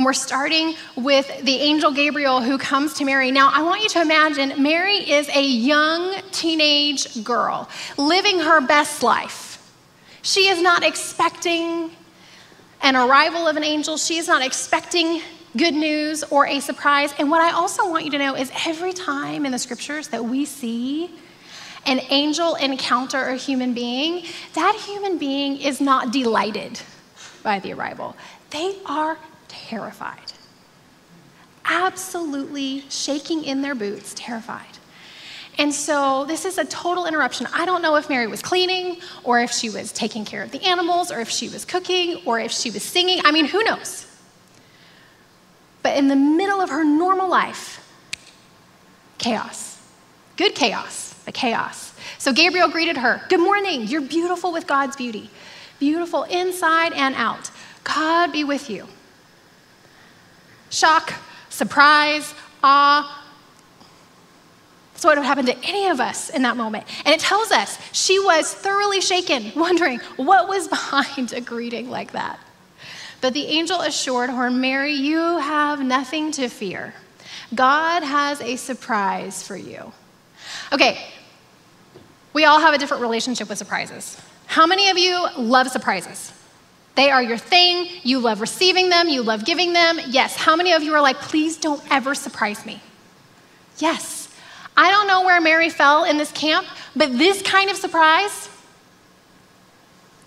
And 0.00 0.06
we're 0.06 0.14
starting 0.14 0.76
with 0.96 1.44
the 1.44 1.56
angel 1.56 1.92
Gabriel 1.92 2.40
who 2.40 2.56
comes 2.56 2.94
to 2.94 3.04
Mary. 3.04 3.30
Now, 3.30 3.50
I 3.52 3.62
want 3.62 3.82
you 3.82 3.88
to 3.90 4.00
imagine 4.00 4.62
Mary 4.62 4.96
is 4.96 5.28
a 5.28 5.42
young 5.42 6.14
teenage 6.32 7.22
girl 7.22 7.68
living 7.98 8.40
her 8.40 8.62
best 8.62 9.02
life. 9.02 9.58
She 10.22 10.48
is 10.48 10.62
not 10.62 10.84
expecting 10.84 11.90
an 12.80 12.96
arrival 12.96 13.46
of 13.46 13.58
an 13.58 13.62
angel, 13.62 13.98
she 13.98 14.16
is 14.16 14.26
not 14.26 14.42
expecting 14.42 15.20
good 15.54 15.74
news 15.74 16.24
or 16.30 16.46
a 16.46 16.60
surprise. 16.60 17.12
And 17.18 17.30
what 17.30 17.42
I 17.42 17.52
also 17.52 17.90
want 17.90 18.06
you 18.06 18.10
to 18.12 18.18
know 18.18 18.34
is 18.34 18.50
every 18.64 18.94
time 18.94 19.44
in 19.44 19.52
the 19.52 19.58
scriptures 19.58 20.08
that 20.08 20.24
we 20.24 20.46
see 20.46 21.10
an 21.84 22.00
angel 22.08 22.54
encounter 22.54 23.22
a 23.22 23.36
human 23.36 23.74
being, 23.74 24.24
that 24.54 24.82
human 24.86 25.18
being 25.18 25.58
is 25.58 25.78
not 25.78 26.10
delighted 26.10 26.80
by 27.42 27.58
the 27.58 27.74
arrival. 27.74 28.16
They 28.48 28.76
are 28.86 29.18
terrified. 29.50 30.32
Absolutely 31.64 32.84
shaking 32.88 33.44
in 33.44 33.62
their 33.62 33.74
boots, 33.74 34.14
terrified. 34.16 34.78
And 35.58 35.74
so 35.74 36.24
this 36.24 36.46
is 36.46 36.56
a 36.56 36.64
total 36.64 37.06
interruption. 37.06 37.46
I 37.52 37.66
don't 37.66 37.82
know 37.82 37.96
if 37.96 38.08
Mary 38.08 38.26
was 38.26 38.40
cleaning 38.40 38.98
or 39.24 39.40
if 39.40 39.50
she 39.50 39.68
was 39.68 39.92
taking 39.92 40.24
care 40.24 40.42
of 40.42 40.52
the 40.52 40.62
animals 40.62 41.12
or 41.12 41.20
if 41.20 41.28
she 41.28 41.48
was 41.48 41.64
cooking 41.64 42.22
or 42.24 42.40
if 42.40 42.50
she 42.50 42.70
was 42.70 42.82
singing. 42.82 43.20
I 43.24 43.32
mean, 43.32 43.44
who 43.44 43.62
knows? 43.62 44.06
But 45.82 45.96
in 45.96 46.08
the 46.08 46.16
middle 46.16 46.60
of 46.60 46.70
her 46.70 46.84
normal 46.84 47.28
life, 47.28 47.86
chaos. 49.18 49.78
Good 50.36 50.54
chaos, 50.54 51.14
but 51.24 51.34
chaos. 51.34 51.92
So 52.18 52.32
Gabriel 52.32 52.68
greeted 52.68 52.96
her 52.96 53.20
Good 53.28 53.40
morning. 53.40 53.86
You're 53.86 54.00
beautiful 54.00 54.52
with 54.52 54.66
God's 54.66 54.96
beauty, 54.96 55.30
beautiful 55.78 56.22
inside 56.24 56.92
and 56.94 57.14
out. 57.16 57.50
God 57.84 58.32
be 58.32 58.44
with 58.44 58.70
you. 58.70 58.86
Shock, 60.70 61.12
surprise, 61.50 62.34
awe, 62.62 63.20
so 65.00 65.10
it 65.10 65.16
would 65.16 65.24
happen 65.24 65.46
to 65.46 65.56
any 65.64 65.88
of 65.88 65.98
us 65.98 66.28
in 66.28 66.42
that 66.42 66.58
moment. 66.58 66.84
And 67.06 67.14
it 67.14 67.20
tells 67.20 67.50
us 67.50 67.78
she 67.92 68.18
was 68.18 68.52
thoroughly 68.52 69.00
shaken, 69.00 69.50
wondering 69.56 69.98
what 70.16 70.46
was 70.46 70.68
behind 70.68 71.32
a 71.32 71.40
greeting 71.40 71.88
like 71.88 72.12
that. 72.12 72.38
But 73.22 73.32
the 73.32 73.46
angel 73.46 73.80
assured 73.80 74.28
her, 74.28 74.50
Mary, 74.50 74.92
you 74.92 75.38
have 75.38 75.80
nothing 75.80 76.32
to 76.32 76.48
fear. 76.48 76.94
God 77.54 78.02
has 78.02 78.42
a 78.42 78.56
surprise 78.56 79.42
for 79.42 79.56
you. 79.56 79.90
Okay, 80.70 81.06
we 82.34 82.44
all 82.44 82.60
have 82.60 82.74
a 82.74 82.78
different 82.78 83.00
relationship 83.00 83.48
with 83.48 83.56
surprises. 83.56 84.20
How 84.46 84.66
many 84.66 84.90
of 84.90 84.98
you 84.98 85.28
love 85.38 85.68
surprises? 85.68 86.32
They 86.96 87.10
are 87.10 87.22
your 87.22 87.38
thing. 87.38 87.88
You 88.02 88.18
love 88.18 88.40
receiving 88.40 88.88
them. 88.88 89.08
You 89.08 89.22
love 89.22 89.44
giving 89.44 89.72
them. 89.72 90.00
Yes. 90.08 90.36
How 90.36 90.56
many 90.56 90.72
of 90.72 90.82
you 90.82 90.94
are 90.94 91.00
like, 91.00 91.16
please 91.16 91.56
don't 91.56 91.82
ever 91.90 92.14
surprise 92.14 92.66
me? 92.66 92.80
Yes. 93.78 94.28
I 94.76 94.90
don't 94.90 95.06
know 95.06 95.24
where 95.24 95.40
Mary 95.40 95.68
fell 95.68 96.04
in 96.04 96.16
this 96.16 96.32
camp, 96.32 96.66
but 96.96 97.16
this 97.18 97.42
kind 97.42 97.70
of 97.70 97.76
surprise, 97.76 98.48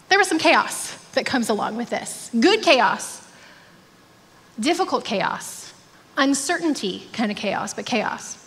there 0.10 0.18
was 0.18 0.28
some 0.28 0.40
chaos 0.40 0.96
that 1.14 1.26
comes 1.26 1.50
along 1.50 1.76
with 1.76 1.90
this. 1.90 2.30
Good 2.40 2.62
chaos, 2.62 3.28
difficult 4.60 5.06
chaos, 5.06 5.74
uncertainty 6.18 7.08
kind 7.14 7.32
of 7.32 7.38
chaos, 7.38 7.74
but 7.74 7.86
chaos. 7.86 8.38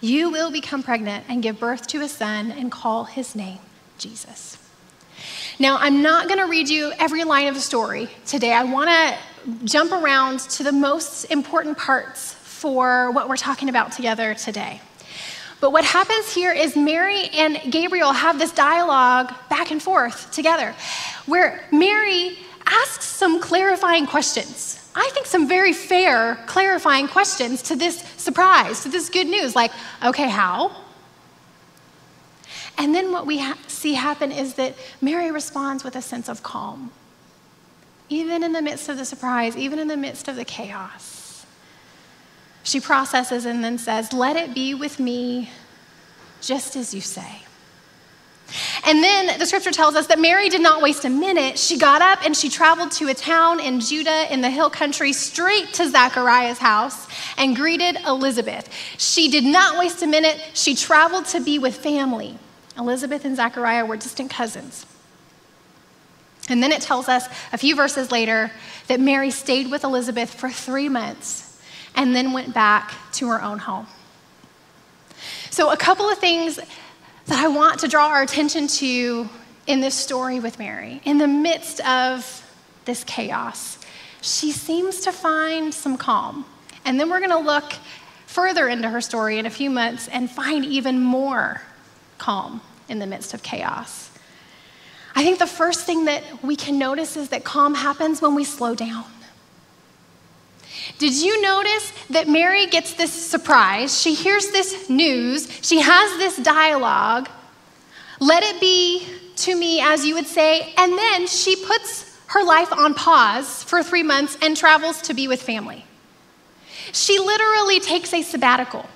You 0.00 0.30
will 0.30 0.50
become 0.50 0.82
pregnant 0.82 1.26
and 1.28 1.42
give 1.42 1.60
birth 1.60 1.86
to 1.88 2.00
a 2.00 2.08
son 2.08 2.50
and 2.50 2.70
call 2.70 3.04
his 3.04 3.34
name 3.34 3.58
Jesus. 3.98 4.56
Now, 5.58 5.76
I'm 5.78 6.02
not 6.02 6.28
going 6.28 6.40
to 6.40 6.46
read 6.46 6.68
you 6.68 6.92
every 6.98 7.24
line 7.24 7.48
of 7.48 7.54
the 7.54 7.60
story 7.60 8.08
today. 8.26 8.52
I 8.52 8.64
want 8.64 8.90
to 8.90 9.64
jump 9.64 9.92
around 9.92 10.40
to 10.40 10.62
the 10.62 10.72
most 10.72 11.24
important 11.24 11.78
parts 11.78 12.34
for 12.34 13.10
what 13.10 13.28
we're 13.28 13.36
talking 13.36 13.68
about 13.68 13.92
together 13.92 14.34
today. 14.34 14.80
But 15.60 15.72
what 15.72 15.84
happens 15.84 16.32
here 16.32 16.52
is 16.52 16.76
Mary 16.76 17.28
and 17.34 17.60
Gabriel 17.70 18.12
have 18.12 18.38
this 18.38 18.52
dialogue 18.52 19.32
back 19.50 19.70
and 19.70 19.82
forth 19.82 20.30
together 20.30 20.74
where 21.26 21.62
Mary 21.70 22.38
asks 22.66 23.04
some 23.04 23.40
clarifying 23.40 24.06
questions. 24.06 24.78
I 24.94 25.08
think 25.12 25.26
some 25.26 25.46
very 25.46 25.72
fair, 25.72 26.36
clarifying 26.46 27.08
questions 27.08 27.62
to 27.62 27.76
this 27.76 28.02
surprise, 28.16 28.82
to 28.82 28.88
this 28.88 29.08
good 29.10 29.26
news, 29.26 29.54
like, 29.54 29.72
okay, 30.02 30.28
how? 30.28 30.72
And 32.78 32.94
then 32.94 33.12
what 33.12 33.26
we 33.26 33.38
ha- 33.38 33.58
see 33.66 33.94
happen 33.94 34.32
is 34.32 34.54
that 34.54 34.74
Mary 35.00 35.30
responds 35.30 35.84
with 35.84 35.96
a 35.96 36.02
sense 36.02 36.28
of 36.28 36.42
calm, 36.42 36.90
even 38.08 38.42
in 38.42 38.52
the 38.52 38.62
midst 38.62 38.88
of 38.88 38.96
the 38.96 39.04
surprise, 39.04 39.56
even 39.56 39.78
in 39.78 39.88
the 39.88 39.96
midst 39.96 40.28
of 40.28 40.36
the 40.36 40.44
chaos. 40.44 41.46
She 42.62 42.80
processes 42.80 43.46
and 43.46 43.64
then 43.64 43.78
says, 43.78 44.12
Let 44.12 44.36
it 44.36 44.54
be 44.54 44.74
with 44.74 45.00
me 45.00 45.50
just 46.40 46.76
as 46.76 46.94
you 46.94 47.00
say. 47.00 47.42
And 48.84 49.02
then 49.02 49.38
the 49.38 49.46
scripture 49.46 49.70
tells 49.70 49.94
us 49.94 50.06
that 50.08 50.18
Mary 50.18 50.48
did 50.48 50.60
not 50.60 50.82
waste 50.82 51.04
a 51.04 51.10
minute. 51.10 51.58
She 51.58 51.78
got 51.78 52.02
up 52.02 52.24
and 52.24 52.36
she 52.36 52.48
traveled 52.48 52.90
to 52.92 53.08
a 53.08 53.14
town 53.14 53.60
in 53.60 53.80
Judah 53.80 54.32
in 54.32 54.40
the 54.40 54.50
hill 54.50 54.70
country 54.70 55.12
straight 55.12 55.72
to 55.74 55.88
Zachariah's 55.88 56.58
house 56.58 57.06
and 57.36 57.54
greeted 57.54 57.96
Elizabeth. 58.06 58.68
She 58.98 59.28
did 59.28 59.44
not 59.44 59.78
waste 59.78 60.02
a 60.02 60.06
minute. 60.06 60.40
She 60.54 60.74
traveled 60.74 61.26
to 61.26 61.40
be 61.40 61.58
with 61.58 61.76
family. 61.76 62.38
Elizabeth 62.80 63.26
and 63.26 63.36
Zachariah 63.36 63.84
were 63.84 63.96
distant 63.96 64.30
cousins. 64.30 64.86
And 66.48 66.62
then 66.62 66.72
it 66.72 66.80
tells 66.80 67.08
us 67.08 67.28
a 67.52 67.58
few 67.58 67.76
verses 67.76 68.10
later 68.10 68.50
that 68.88 68.98
Mary 68.98 69.30
stayed 69.30 69.70
with 69.70 69.84
Elizabeth 69.84 70.32
for 70.32 70.50
three 70.50 70.88
months 70.88 71.60
and 71.94 72.16
then 72.16 72.32
went 72.32 72.54
back 72.54 72.92
to 73.12 73.28
her 73.28 73.42
own 73.42 73.58
home. 73.58 73.86
So, 75.50 75.70
a 75.70 75.76
couple 75.76 76.08
of 76.08 76.18
things 76.18 76.56
that 77.26 77.44
I 77.44 77.48
want 77.48 77.80
to 77.80 77.88
draw 77.88 78.08
our 78.08 78.22
attention 78.22 78.66
to 78.66 79.28
in 79.66 79.80
this 79.80 79.94
story 79.94 80.40
with 80.40 80.58
Mary. 80.58 81.02
In 81.04 81.18
the 81.18 81.28
midst 81.28 81.86
of 81.86 82.44
this 82.86 83.04
chaos, 83.04 83.78
she 84.22 84.52
seems 84.52 85.02
to 85.02 85.12
find 85.12 85.72
some 85.74 85.98
calm. 85.98 86.46
And 86.84 86.98
then 86.98 87.10
we're 87.10 87.20
going 87.20 87.30
to 87.30 87.38
look 87.38 87.74
further 88.26 88.68
into 88.68 88.88
her 88.88 89.02
story 89.02 89.38
in 89.38 89.44
a 89.44 89.50
few 89.50 89.68
months 89.68 90.08
and 90.08 90.30
find 90.30 90.64
even 90.64 91.00
more 91.00 91.60
calm 92.16 92.62
in 92.90 92.98
the 92.98 93.06
midst 93.06 93.32
of 93.32 93.42
chaos. 93.42 94.10
I 95.14 95.24
think 95.24 95.38
the 95.38 95.46
first 95.46 95.86
thing 95.86 96.04
that 96.04 96.22
we 96.42 96.56
can 96.56 96.78
notice 96.78 97.16
is 97.16 97.30
that 97.30 97.44
calm 97.44 97.74
happens 97.74 98.20
when 98.20 98.34
we 98.34 98.44
slow 98.44 98.74
down. 98.74 99.04
Did 100.98 101.14
you 101.14 101.40
notice 101.42 101.92
that 102.10 102.28
Mary 102.28 102.66
gets 102.66 102.94
this 102.94 103.12
surprise? 103.12 104.00
She 104.00 104.14
hears 104.14 104.50
this 104.50 104.88
news, 104.90 105.48
she 105.62 105.80
has 105.80 106.18
this 106.18 106.36
dialogue. 106.36 107.28
Let 108.20 108.42
it 108.42 108.60
be 108.60 109.06
to 109.36 109.56
me 109.56 109.80
as 109.80 110.04
you 110.04 110.14
would 110.14 110.26
say, 110.26 110.74
and 110.76 110.92
then 110.92 111.26
she 111.26 111.56
puts 111.56 112.18
her 112.26 112.44
life 112.44 112.72
on 112.72 112.94
pause 112.94 113.64
for 113.64 113.82
three 113.82 114.02
months 114.02 114.36
and 114.42 114.56
travels 114.56 115.00
to 115.02 115.14
be 115.14 115.26
with 115.26 115.42
family. 115.42 115.84
She 116.92 117.18
literally 117.18 117.80
takes 117.80 118.12
a 118.12 118.22
sabbatical. 118.22 118.86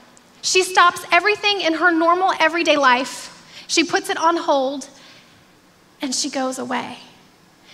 She 0.42 0.62
stops 0.62 1.04
everything 1.10 1.62
in 1.62 1.74
her 1.74 1.90
normal 1.90 2.32
everyday 2.38 2.76
life, 2.76 3.33
she 3.66 3.85
puts 3.85 4.11
it 4.11 4.16
on 4.16 4.37
hold, 4.37 4.88
and 6.00 6.14
she 6.14 6.30
goes 6.30 6.59
away. 6.59 6.99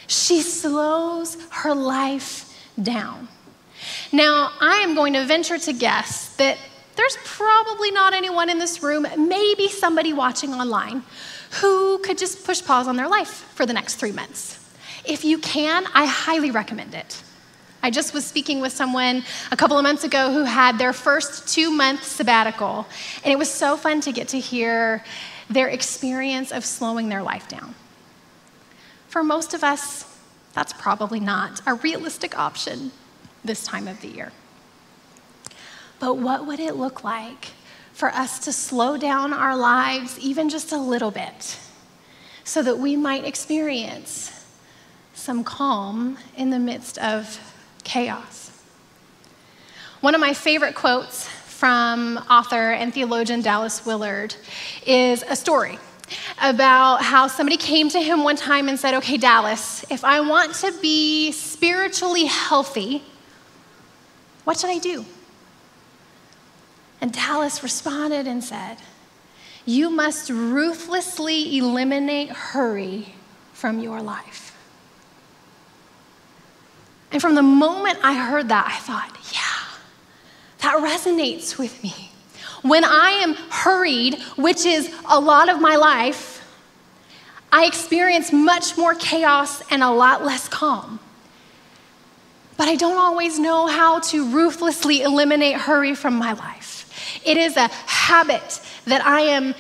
She 0.06 0.42
slows 0.42 1.37
her 1.50 1.75
life 1.75 2.47
down. 2.80 3.28
Now, 4.12 4.50
I 4.61 4.76
am 4.76 4.94
going 4.94 5.12
to 5.14 5.25
venture 5.25 5.59
to 5.59 5.73
guess 5.73 6.35
that 6.37 6.59
there's 6.97 7.16
probably 7.25 7.90
not 7.90 8.12
anyone 8.12 8.50
in 8.50 8.59
this 8.59 8.82
room, 8.82 9.06
maybe 9.16 9.68
somebody 9.68 10.12
watching 10.12 10.52
online, 10.52 11.02
who 11.61 11.99
could 11.99 12.18
just 12.18 12.44
push 12.44 12.64
pause 12.64 12.87
on 12.87 12.97
their 12.97 13.09
life 13.09 13.28
for 13.54 13.64
the 13.66 13.73
next 13.73 13.97
three 13.97 14.12
months. 14.12 14.59
If 15.04 15.25
you 15.25 15.38
can, 15.38 15.87
I 15.94 16.06
highly 16.06 16.50
recommend 16.50 16.94
it. 16.94 17.23
I 17.82 17.90
just 17.90 18.12
was 18.12 18.26
speaking 18.26 18.61
with 18.61 18.73
someone 18.73 19.25
a 19.50 19.56
couple 19.56 19.78
of 19.78 19.82
months 19.82 20.04
ago 20.04 20.30
who 20.32 20.44
had 20.44 20.76
their 20.76 20.92
first 20.92 21.49
two 21.49 21.70
month 21.70 22.04
sabbatical, 22.04 22.87
and 23.25 23.32
it 23.32 23.38
was 23.38 23.50
so 23.50 23.76
fun 23.76 24.02
to 24.02 24.12
get 24.12 24.28
to 24.28 24.38
hear 24.38 25.02
their 25.50 25.69
experience 25.69 26.52
of 26.52 26.64
slowing 26.64 27.09
their 27.09 27.23
life 27.23 27.49
down. 27.49 27.75
For 29.09 29.25
most 29.25 29.52
of 29.52 29.64
us, 29.64 30.07
that's 30.54 30.73
probably 30.73 31.21
not 31.21 31.61
a 31.66 31.75
realistic 31.75 32.38
option 32.38 32.92
this 33.45 33.64
time 33.64 33.88
of 33.88 34.00
the 34.00 34.09
year. 34.09 34.33
But 35.99 36.14
what 36.14 36.47
would 36.47 36.61
it 36.61 36.76
look 36.76 37.02
like 37.02 37.49
for 37.92 38.11
us 38.11 38.38
to 38.40 38.52
slow 38.52 38.97
down 38.97 39.33
our 39.33 39.57
lives 39.57 40.19
even 40.21 40.49
just 40.49 40.73
a 40.73 40.78
little 40.78 41.11
bit 41.11 41.59
so 42.45 42.62
that 42.62 42.78
we 42.78 42.97
might 42.97 43.25
experience 43.25 44.33
some 45.14 45.45
calm 45.45 46.16
in 46.37 46.50
the 46.50 46.59
midst 46.59 46.97
of 46.99 47.38
chaos? 47.83 48.50
One 50.00 50.14
of 50.14 50.21
my 50.21 50.33
favorite 50.33 50.75
quotes 50.76 51.28
from 51.60 52.16
author 52.30 52.72
and 52.72 52.94
theologian 52.94 53.42
Dallas 53.42 53.84
Willard 53.84 54.34
is 54.86 55.22
a 55.28 55.36
story 55.36 55.78
about 56.40 57.02
how 57.02 57.26
somebody 57.26 57.58
came 57.58 57.90
to 57.90 58.00
him 58.00 58.24
one 58.24 58.36
time 58.36 58.66
and 58.70 58.80
said, 58.80 58.94
Okay, 58.94 59.18
Dallas, 59.18 59.84
if 59.90 60.02
I 60.02 60.20
want 60.22 60.54
to 60.54 60.72
be 60.80 61.32
spiritually 61.32 62.24
healthy, 62.24 63.02
what 64.44 64.58
should 64.58 64.70
I 64.70 64.78
do? 64.78 65.04
And 67.02 67.12
Dallas 67.12 67.62
responded 67.62 68.26
and 68.26 68.42
said, 68.42 68.78
You 69.66 69.90
must 69.90 70.30
ruthlessly 70.30 71.58
eliminate 71.58 72.30
hurry 72.30 73.16
from 73.52 73.80
your 73.80 74.00
life. 74.00 74.56
And 77.12 77.20
from 77.20 77.34
the 77.34 77.42
moment 77.42 77.98
I 78.02 78.14
heard 78.14 78.48
that, 78.48 78.64
I 78.66 78.78
thought, 78.78 79.14
yeah, 79.34 79.50
that 80.62 80.76
resonates 80.78 81.58
with 81.58 81.82
me. 81.82 82.10
When 82.62 82.84
I 82.84 83.10
am 83.22 83.34
hurried, 83.50 84.20
which 84.36 84.66
is 84.66 84.94
a 85.08 85.18
lot 85.18 85.48
of 85.48 85.60
my 85.60 85.76
life, 85.76 86.44
I 87.52 87.66
experience 87.66 88.32
much 88.32 88.76
more 88.76 88.94
chaos 88.94 89.62
and 89.70 89.82
a 89.82 89.90
lot 89.90 90.24
less 90.24 90.48
calm 90.48 91.00
but 92.60 92.68
I 92.68 92.76
don't 92.76 92.98
always 92.98 93.38
know 93.38 93.68
how 93.68 94.00
to 94.00 94.28
ruthlessly 94.32 95.00
eliminate 95.00 95.56
hurry 95.56 95.94
from 95.94 96.16
my 96.16 96.34
life. 96.34 96.92
It 97.24 97.38
is 97.38 97.56
a 97.56 97.68
habit 97.68 98.60
that 98.84 99.02
I 99.02 99.22
am 99.22 99.54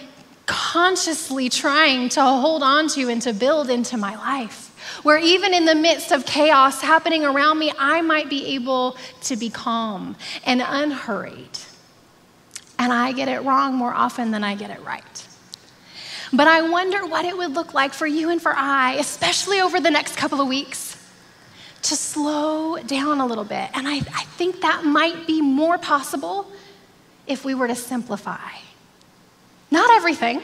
consciously 0.44 1.48
trying 1.48 2.10
to 2.10 2.22
hold 2.22 2.62
on 2.62 2.88
to 2.88 3.08
and 3.08 3.22
to 3.22 3.32
build 3.32 3.70
into 3.70 3.96
my 3.96 4.16
life. 4.16 4.69
Where 5.02 5.18
even 5.18 5.54
in 5.54 5.64
the 5.64 5.74
midst 5.74 6.12
of 6.12 6.26
chaos 6.26 6.82
happening 6.82 7.24
around 7.24 7.58
me, 7.58 7.72
I 7.78 8.02
might 8.02 8.28
be 8.28 8.54
able 8.54 8.96
to 9.22 9.36
be 9.36 9.48
calm 9.50 10.16
and 10.44 10.62
unhurried. 10.64 11.58
And 12.78 12.92
I 12.92 13.12
get 13.12 13.28
it 13.28 13.42
wrong 13.42 13.74
more 13.74 13.92
often 13.92 14.30
than 14.30 14.44
I 14.44 14.54
get 14.54 14.70
it 14.70 14.82
right. 14.84 15.26
But 16.32 16.46
I 16.46 16.68
wonder 16.68 17.04
what 17.06 17.24
it 17.24 17.36
would 17.36 17.54
look 17.54 17.74
like 17.74 17.92
for 17.92 18.06
you 18.06 18.30
and 18.30 18.40
for 18.40 18.54
I, 18.54 18.94
especially 18.94 19.60
over 19.60 19.80
the 19.80 19.90
next 19.90 20.16
couple 20.16 20.40
of 20.40 20.48
weeks, 20.48 20.96
to 21.82 21.96
slow 21.96 22.78
down 22.78 23.20
a 23.20 23.26
little 23.26 23.44
bit. 23.44 23.70
And 23.74 23.88
I, 23.88 23.96
I 23.96 24.24
think 24.36 24.60
that 24.60 24.84
might 24.84 25.26
be 25.26 25.40
more 25.40 25.78
possible 25.78 26.50
if 27.26 27.44
we 27.44 27.54
were 27.54 27.68
to 27.68 27.74
simplify. 27.74 28.50
Not 29.70 29.90
everything, 29.90 30.42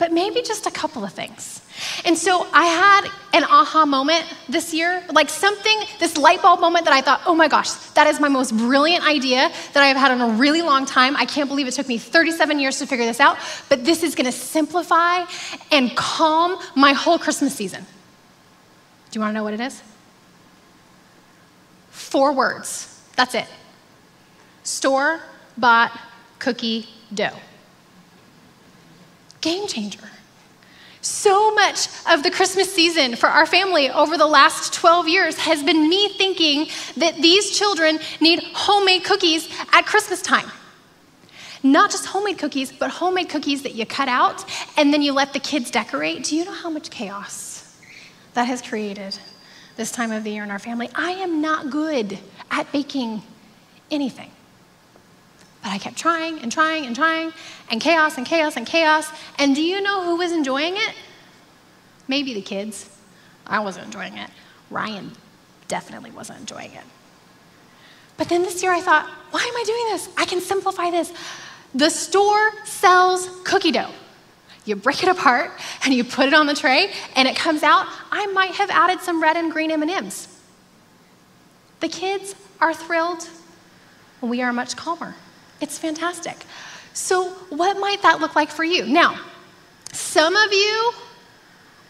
but 0.00 0.12
maybe 0.12 0.42
just 0.42 0.66
a 0.66 0.70
couple 0.70 1.04
of 1.04 1.12
things. 1.12 1.60
And 2.04 2.18
so 2.18 2.46
I 2.52 2.64
had 2.64 3.04
an 3.34 3.44
aha 3.44 3.84
moment 3.84 4.24
this 4.48 4.74
year, 4.74 5.04
like 5.12 5.28
something, 5.28 5.78
this 6.00 6.16
light 6.16 6.42
bulb 6.42 6.58
moment 6.58 6.86
that 6.86 6.94
I 6.94 7.02
thought, 7.02 7.20
oh 7.26 7.34
my 7.34 7.46
gosh, 7.46 7.70
that 7.94 8.08
is 8.08 8.18
my 8.18 8.28
most 8.28 8.56
brilliant 8.56 9.06
idea 9.06 9.52
that 9.74 9.82
I've 9.84 9.96
had 9.96 10.10
in 10.10 10.20
a 10.20 10.30
really 10.30 10.62
long 10.62 10.86
time. 10.86 11.14
I 11.16 11.26
can't 11.26 11.48
believe 11.48 11.68
it 11.68 11.74
took 11.74 11.86
me 11.86 11.98
37 11.98 12.58
years 12.58 12.78
to 12.78 12.86
figure 12.86 13.04
this 13.04 13.20
out, 13.20 13.36
but 13.68 13.84
this 13.84 14.02
is 14.02 14.14
gonna 14.14 14.32
simplify 14.32 15.24
and 15.70 15.94
calm 15.94 16.58
my 16.74 16.94
whole 16.94 17.18
Christmas 17.18 17.54
season. 17.54 17.84
Do 19.10 19.18
you 19.18 19.20
wanna 19.20 19.34
know 19.34 19.44
what 19.44 19.54
it 19.54 19.60
is? 19.60 19.82
Four 21.90 22.32
words. 22.32 23.00
That's 23.14 23.34
it 23.34 23.46
store 24.62 25.20
bought 25.56 25.90
cookie 26.38 26.88
dough. 27.12 27.36
Game 29.40 29.66
changer. 29.66 30.10
So 31.02 31.54
much 31.54 31.88
of 32.10 32.22
the 32.22 32.30
Christmas 32.30 32.72
season 32.72 33.16
for 33.16 33.26
our 33.26 33.46
family 33.46 33.88
over 33.90 34.18
the 34.18 34.26
last 34.26 34.74
12 34.74 35.08
years 35.08 35.38
has 35.38 35.62
been 35.62 35.88
me 35.88 36.10
thinking 36.10 36.66
that 36.98 37.16
these 37.16 37.56
children 37.56 37.98
need 38.20 38.42
homemade 38.52 39.04
cookies 39.04 39.48
at 39.72 39.86
Christmas 39.86 40.20
time. 40.20 40.50
Not 41.62 41.90
just 41.90 42.06
homemade 42.06 42.38
cookies, 42.38 42.70
but 42.70 42.90
homemade 42.90 43.30
cookies 43.30 43.62
that 43.62 43.74
you 43.74 43.86
cut 43.86 44.08
out 44.08 44.44
and 44.76 44.92
then 44.92 45.00
you 45.00 45.12
let 45.12 45.32
the 45.32 45.40
kids 45.40 45.70
decorate. 45.70 46.24
Do 46.24 46.36
you 46.36 46.44
know 46.44 46.52
how 46.52 46.70
much 46.70 46.90
chaos 46.90 47.78
that 48.34 48.46
has 48.46 48.60
created 48.60 49.18
this 49.76 49.90
time 49.90 50.12
of 50.12 50.24
the 50.24 50.30
year 50.30 50.42
in 50.42 50.50
our 50.50 50.58
family? 50.58 50.90
I 50.94 51.12
am 51.12 51.40
not 51.40 51.70
good 51.70 52.18
at 52.50 52.70
baking 52.72 53.22
anything. 53.90 54.30
But 55.62 55.70
I 55.70 55.78
kept 55.78 55.96
trying 55.96 56.38
and 56.38 56.50
trying 56.50 56.86
and 56.86 56.96
trying, 56.96 57.32
and 57.70 57.80
chaos 57.80 58.16
and 58.16 58.26
chaos 58.26 58.56
and 58.56 58.66
chaos. 58.66 59.10
And 59.38 59.54
do 59.54 59.62
you 59.62 59.80
know 59.80 60.04
who 60.04 60.16
was 60.16 60.32
enjoying 60.32 60.74
it? 60.76 60.94
Maybe 62.08 62.34
the 62.34 62.42
kids. 62.42 62.88
I 63.46 63.60
wasn't 63.60 63.86
enjoying 63.86 64.16
it. 64.16 64.30
Ryan 64.70 65.12
definitely 65.68 66.10
wasn't 66.10 66.40
enjoying 66.40 66.72
it. 66.72 66.84
But 68.16 68.28
then 68.28 68.42
this 68.42 68.62
year 68.62 68.72
I 68.72 68.80
thought, 68.80 69.06
why 69.30 69.40
am 69.40 69.56
I 69.56 69.64
doing 69.66 69.84
this? 69.90 70.08
I 70.16 70.24
can 70.24 70.40
simplify 70.40 70.90
this. 70.90 71.12
The 71.74 71.88
store 71.88 72.50
sells 72.64 73.28
cookie 73.44 73.72
dough. 73.72 73.90
You 74.64 74.76
break 74.76 75.02
it 75.02 75.08
apart 75.08 75.52
and 75.84 75.94
you 75.94 76.04
put 76.04 76.26
it 76.26 76.34
on 76.34 76.46
the 76.46 76.54
tray 76.54 76.92
and 77.16 77.26
it 77.26 77.36
comes 77.36 77.62
out. 77.62 77.86
I 78.10 78.26
might 78.26 78.52
have 78.52 78.70
added 78.70 79.00
some 79.00 79.22
red 79.22 79.36
and 79.36 79.50
green 79.50 79.70
M&Ms. 79.70 80.28
The 81.80 81.88
kids 81.88 82.34
are 82.60 82.74
thrilled. 82.74 83.28
We 84.20 84.42
are 84.42 84.52
much 84.52 84.76
calmer. 84.76 85.14
It's 85.60 85.78
fantastic. 85.78 86.44
So, 86.92 87.30
what 87.50 87.78
might 87.78 88.02
that 88.02 88.20
look 88.20 88.34
like 88.34 88.50
for 88.50 88.64
you? 88.64 88.86
Now, 88.86 89.20
some 89.92 90.36
of 90.36 90.52
you 90.52 90.92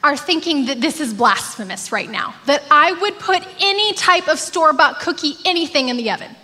are 0.03 0.17
thinking 0.17 0.67
that 0.67 0.81
this 0.81 1.01
is 1.01 1.13
blasphemous 1.13 1.93
right 1.93 2.11
now, 2.11 2.35
that 2.47 2.63
I 2.71 2.93
would 2.93 3.19
put 3.19 3.47
any 3.61 3.93
type 3.95 4.29
of 4.29 4.39
store 4.39 4.73
bought 4.73 5.01
cookie, 5.01 5.35
anything 5.45 5.89
in 5.89 5.97
the 5.97 6.11
oven. 6.11 6.35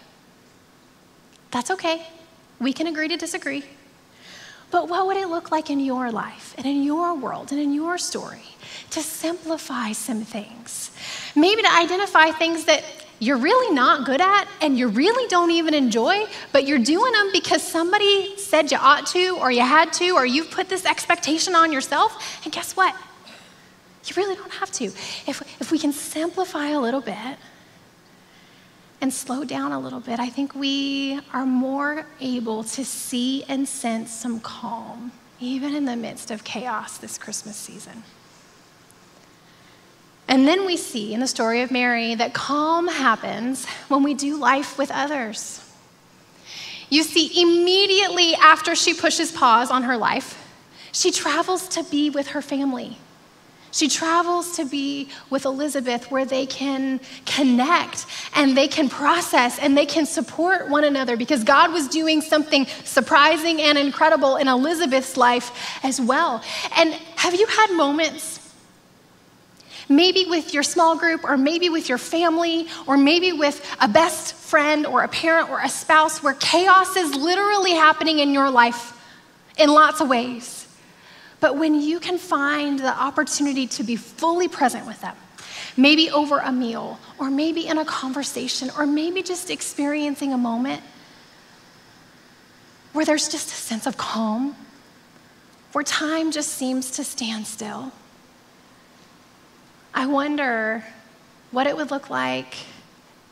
That's 1.50 1.70
okay. 1.70 2.06
We 2.60 2.72
can 2.72 2.86
agree 2.86 3.08
to 3.08 3.16
disagree. 3.16 3.64
But 4.70 4.88
what 4.88 5.06
would 5.06 5.16
it 5.16 5.28
look 5.28 5.50
like 5.50 5.70
in 5.70 5.80
your 5.80 6.10
life 6.10 6.54
and 6.58 6.66
in 6.66 6.82
your 6.82 7.14
world 7.14 7.52
and 7.52 7.60
in 7.60 7.72
your 7.72 7.98
story 7.98 8.42
to 8.90 9.00
simplify 9.00 9.92
some 9.92 10.22
things? 10.22 10.90
Maybe 11.34 11.62
to 11.62 11.72
identify 11.72 12.30
things 12.32 12.64
that 12.64 12.84
you're 13.18 13.38
really 13.38 13.74
not 13.74 14.04
good 14.04 14.20
at 14.20 14.46
and 14.60 14.78
you 14.78 14.88
really 14.88 15.26
don't 15.28 15.50
even 15.50 15.74
enjoy, 15.74 16.26
but 16.52 16.66
you're 16.66 16.78
doing 16.78 17.12
them 17.12 17.30
because 17.32 17.62
somebody 17.62 18.36
said 18.36 18.70
you 18.70 18.76
ought 18.78 19.06
to, 19.06 19.38
or 19.40 19.50
you 19.50 19.62
had 19.62 19.92
to, 19.94 20.10
or 20.10 20.26
you've 20.26 20.50
put 20.50 20.68
this 20.68 20.84
expectation 20.84 21.54
on 21.54 21.72
yourself. 21.72 22.40
And 22.44 22.52
guess 22.52 22.76
what? 22.76 22.94
You 24.04 24.14
really 24.16 24.36
don't 24.36 24.52
have 24.52 24.70
to. 24.72 24.84
If, 24.84 25.42
if 25.60 25.72
we 25.72 25.78
can 25.78 25.92
simplify 25.92 26.68
a 26.68 26.80
little 26.80 27.00
bit 27.00 27.38
and 29.00 29.12
slow 29.12 29.44
down 29.44 29.72
a 29.72 29.80
little 29.80 30.00
bit, 30.00 30.20
I 30.20 30.28
think 30.28 30.54
we 30.54 31.20
are 31.32 31.46
more 31.46 32.06
able 32.20 32.64
to 32.64 32.84
see 32.84 33.44
and 33.44 33.66
sense 33.66 34.12
some 34.12 34.40
calm, 34.40 35.10
even 35.40 35.74
in 35.74 35.86
the 35.86 35.96
midst 35.96 36.30
of 36.30 36.44
chaos 36.44 36.98
this 36.98 37.18
Christmas 37.18 37.56
season. 37.56 38.04
And 40.28 40.46
then 40.46 40.66
we 40.66 40.76
see 40.76 41.14
in 41.14 41.20
the 41.20 41.26
story 41.26 41.62
of 41.62 41.70
Mary 41.70 42.14
that 42.16 42.34
calm 42.34 42.88
happens 42.88 43.66
when 43.88 44.02
we 44.02 44.14
do 44.14 44.36
life 44.36 44.76
with 44.76 44.90
others. 44.90 45.62
You 46.88 47.02
see, 47.02 47.42
immediately 47.42 48.34
after 48.34 48.74
she 48.74 48.94
pushes 48.94 49.32
pause 49.32 49.70
on 49.70 49.84
her 49.84 49.96
life, 49.96 50.42
she 50.92 51.10
travels 51.10 51.68
to 51.68 51.84
be 51.84 52.10
with 52.10 52.28
her 52.28 52.42
family. 52.42 52.98
She 53.72 53.88
travels 53.88 54.56
to 54.56 54.64
be 54.64 55.10
with 55.28 55.44
Elizabeth 55.44 56.10
where 56.10 56.24
they 56.24 56.46
can 56.46 56.98
connect 57.26 58.06
and 58.34 58.56
they 58.56 58.68
can 58.68 58.88
process 58.88 59.58
and 59.58 59.76
they 59.76 59.84
can 59.84 60.06
support 60.06 60.70
one 60.70 60.84
another 60.84 61.16
because 61.16 61.44
God 61.44 61.72
was 61.72 61.86
doing 61.86 62.22
something 62.22 62.66
surprising 62.84 63.60
and 63.60 63.76
incredible 63.76 64.36
in 64.36 64.48
Elizabeth's 64.48 65.18
life 65.18 65.84
as 65.84 66.00
well. 66.00 66.42
And 66.74 66.94
have 67.16 67.34
you 67.34 67.46
had 67.46 67.70
moments 67.72 68.45
maybe 69.88 70.26
with 70.28 70.52
your 70.52 70.62
small 70.62 70.96
group, 70.96 71.24
or 71.24 71.36
maybe 71.36 71.68
with 71.68 71.88
your 71.88 71.98
family, 71.98 72.66
or 72.86 72.96
maybe 72.96 73.32
with 73.32 73.64
a 73.80 73.88
best 73.88 74.34
friend, 74.34 74.86
or 74.86 75.02
a 75.02 75.08
parent, 75.08 75.50
or 75.50 75.60
a 75.60 75.68
spouse, 75.68 76.22
where 76.22 76.34
chaos 76.34 76.96
is 76.96 77.14
literally 77.14 77.72
happening 77.72 78.18
in 78.18 78.32
your 78.32 78.50
life 78.50 78.92
in 79.58 79.70
lots 79.70 80.00
of 80.00 80.08
ways. 80.08 80.66
But 81.40 81.56
when 81.56 81.80
you 81.80 82.00
can 82.00 82.18
find 82.18 82.78
the 82.78 82.92
opportunity 82.92 83.66
to 83.68 83.84
be 83.84 83.96
fully 83.96 84.48
present 84.48 84.86
with 84.86 85.00
them, 85.00 85.14
maybe 85.76 86.10
over 86.10 86.38
a 86.38 86.50
meal, 86.50 86.98
or 87.18 87.30
maybe 87.30 87.66
in 87.66 87.78
a 87.78 87.84
conversation, 87.84 88.70
or 88.78 88.86
maybe 88.86 89.22
just 89.22 89.50
experiencing 89.50 90.32
a 90.32 90.38
moment 90.38 90.82
where 92.92 93.04
there's 93.04 93.28
just 93.28 93.48
a 93.48 93.54
sense 93.54 93.86
of 93.86 93.98
calm, 93.98 94.56
where 95.72 95.84
time 95.84 96.30
just 96.30 96.52
seems 96.52 96.92
to 96.92 97.04
stand 97.04 97.46
still. 97.46 97.92
I 99.98 100.04
wonder 100.04 100.84
what 101.52 101.66
it 101.66 101.74
would 101.74 101.90
look 101.90 102.10
like 102.10 102.54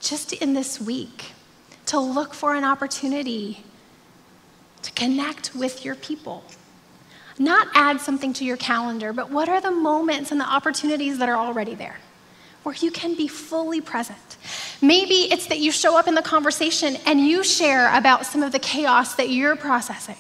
just 0.00 0.33
in 0.33 0.55
this 0.55 0.81
week 0.81 1.33
to 1.87 2.00
look 2.00 2.33
for 2.33 2.55
an 2.55 2.64
opportunity 2.64 3.62
to 4.81 4.90
connect 4.92 5.55
with 5.55 5.85
your 5.85 5.94
people. 5.94 6.42
Not 7.38 7.68
add 7.74 8.00
something 8.00 8.33
to 8.33 8.46
your 8.46 8.57
calendar, 8.57 9.12
but 9.12 9.29
what 9.31 9.50
are 9.50 9.61
the 9.61 9.70
moments 9.70 10.33
and 10.33 10.40
the 10.40 10.50
opportunities 10.50 11.18
that 11.18 11.29
are 11.29 11.37
already 11.37 11.74
there 11.74 11.98
where 12.62 12.74
you 12.77 12.90
can 12.90 13.14
be 13.14 13.29
fully 13.29 13.83
present? 13.83 14.38
Maybe 14.81 15.31
it's 15.31 15.48
that 15.48 15.59
you 15.59 15.70
show 15.70 15.98
up 15.98 16.09
in 16.09 16.14
the 16.14 16.22
conversation 16.22 16.96
and 17.05 17.20
you 17.20 17.44
share 17.44 17.94
about 17.94 18.24
some 18.24 18.42
of 18.42 18.53
the 18.53 18.59
chaos 18.59 19.16
that 19.16 19.29
you're 19.29 19.55
processing. 19.55 20.16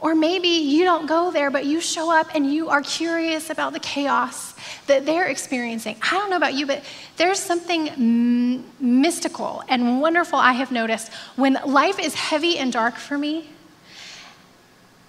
Or 0.00 0.14
maybe 0.14 0.48
you 0.48 0.84
don't 0.84 1.06
go 1.06 1.32
there, 1.32 1.50
but 1.50 1.66
you 1.66 1.80
show 1.80 2.16
up 2.16 2.28
and 2.34 2.52
you 2.52 2.68
are 2.68 2.82
curious 2.82 3.50
about 3.50 3.72
the 3.72 3.80
chaos 3.80 4.54
that 4.86 5.04
they're 5.04 5.26
experiencing. 5.26 5.96
I 6.02 6.10
don't 6.10 6.30
know 6.30 6.36
about 6.36 6.54
you, 6.54 6.66
but 6.66 6.84
there's 7.16 7.40
something 7.40 7.88
m- 7.88 8.64
mystical 8.78 9.64
and 9.68 10.00
wonderful 10.00 10.38
I 10.38 10.52
have 10.52 10.70
noticed 10.70 11.12
when 11.34 11.58
life 11.66 11.98
is 11.98 12.14
heavy 12.14 12.58
and 12.58 12.72
dark 12.72 12.94
for 12.94 13.18
me, 13.18 13.50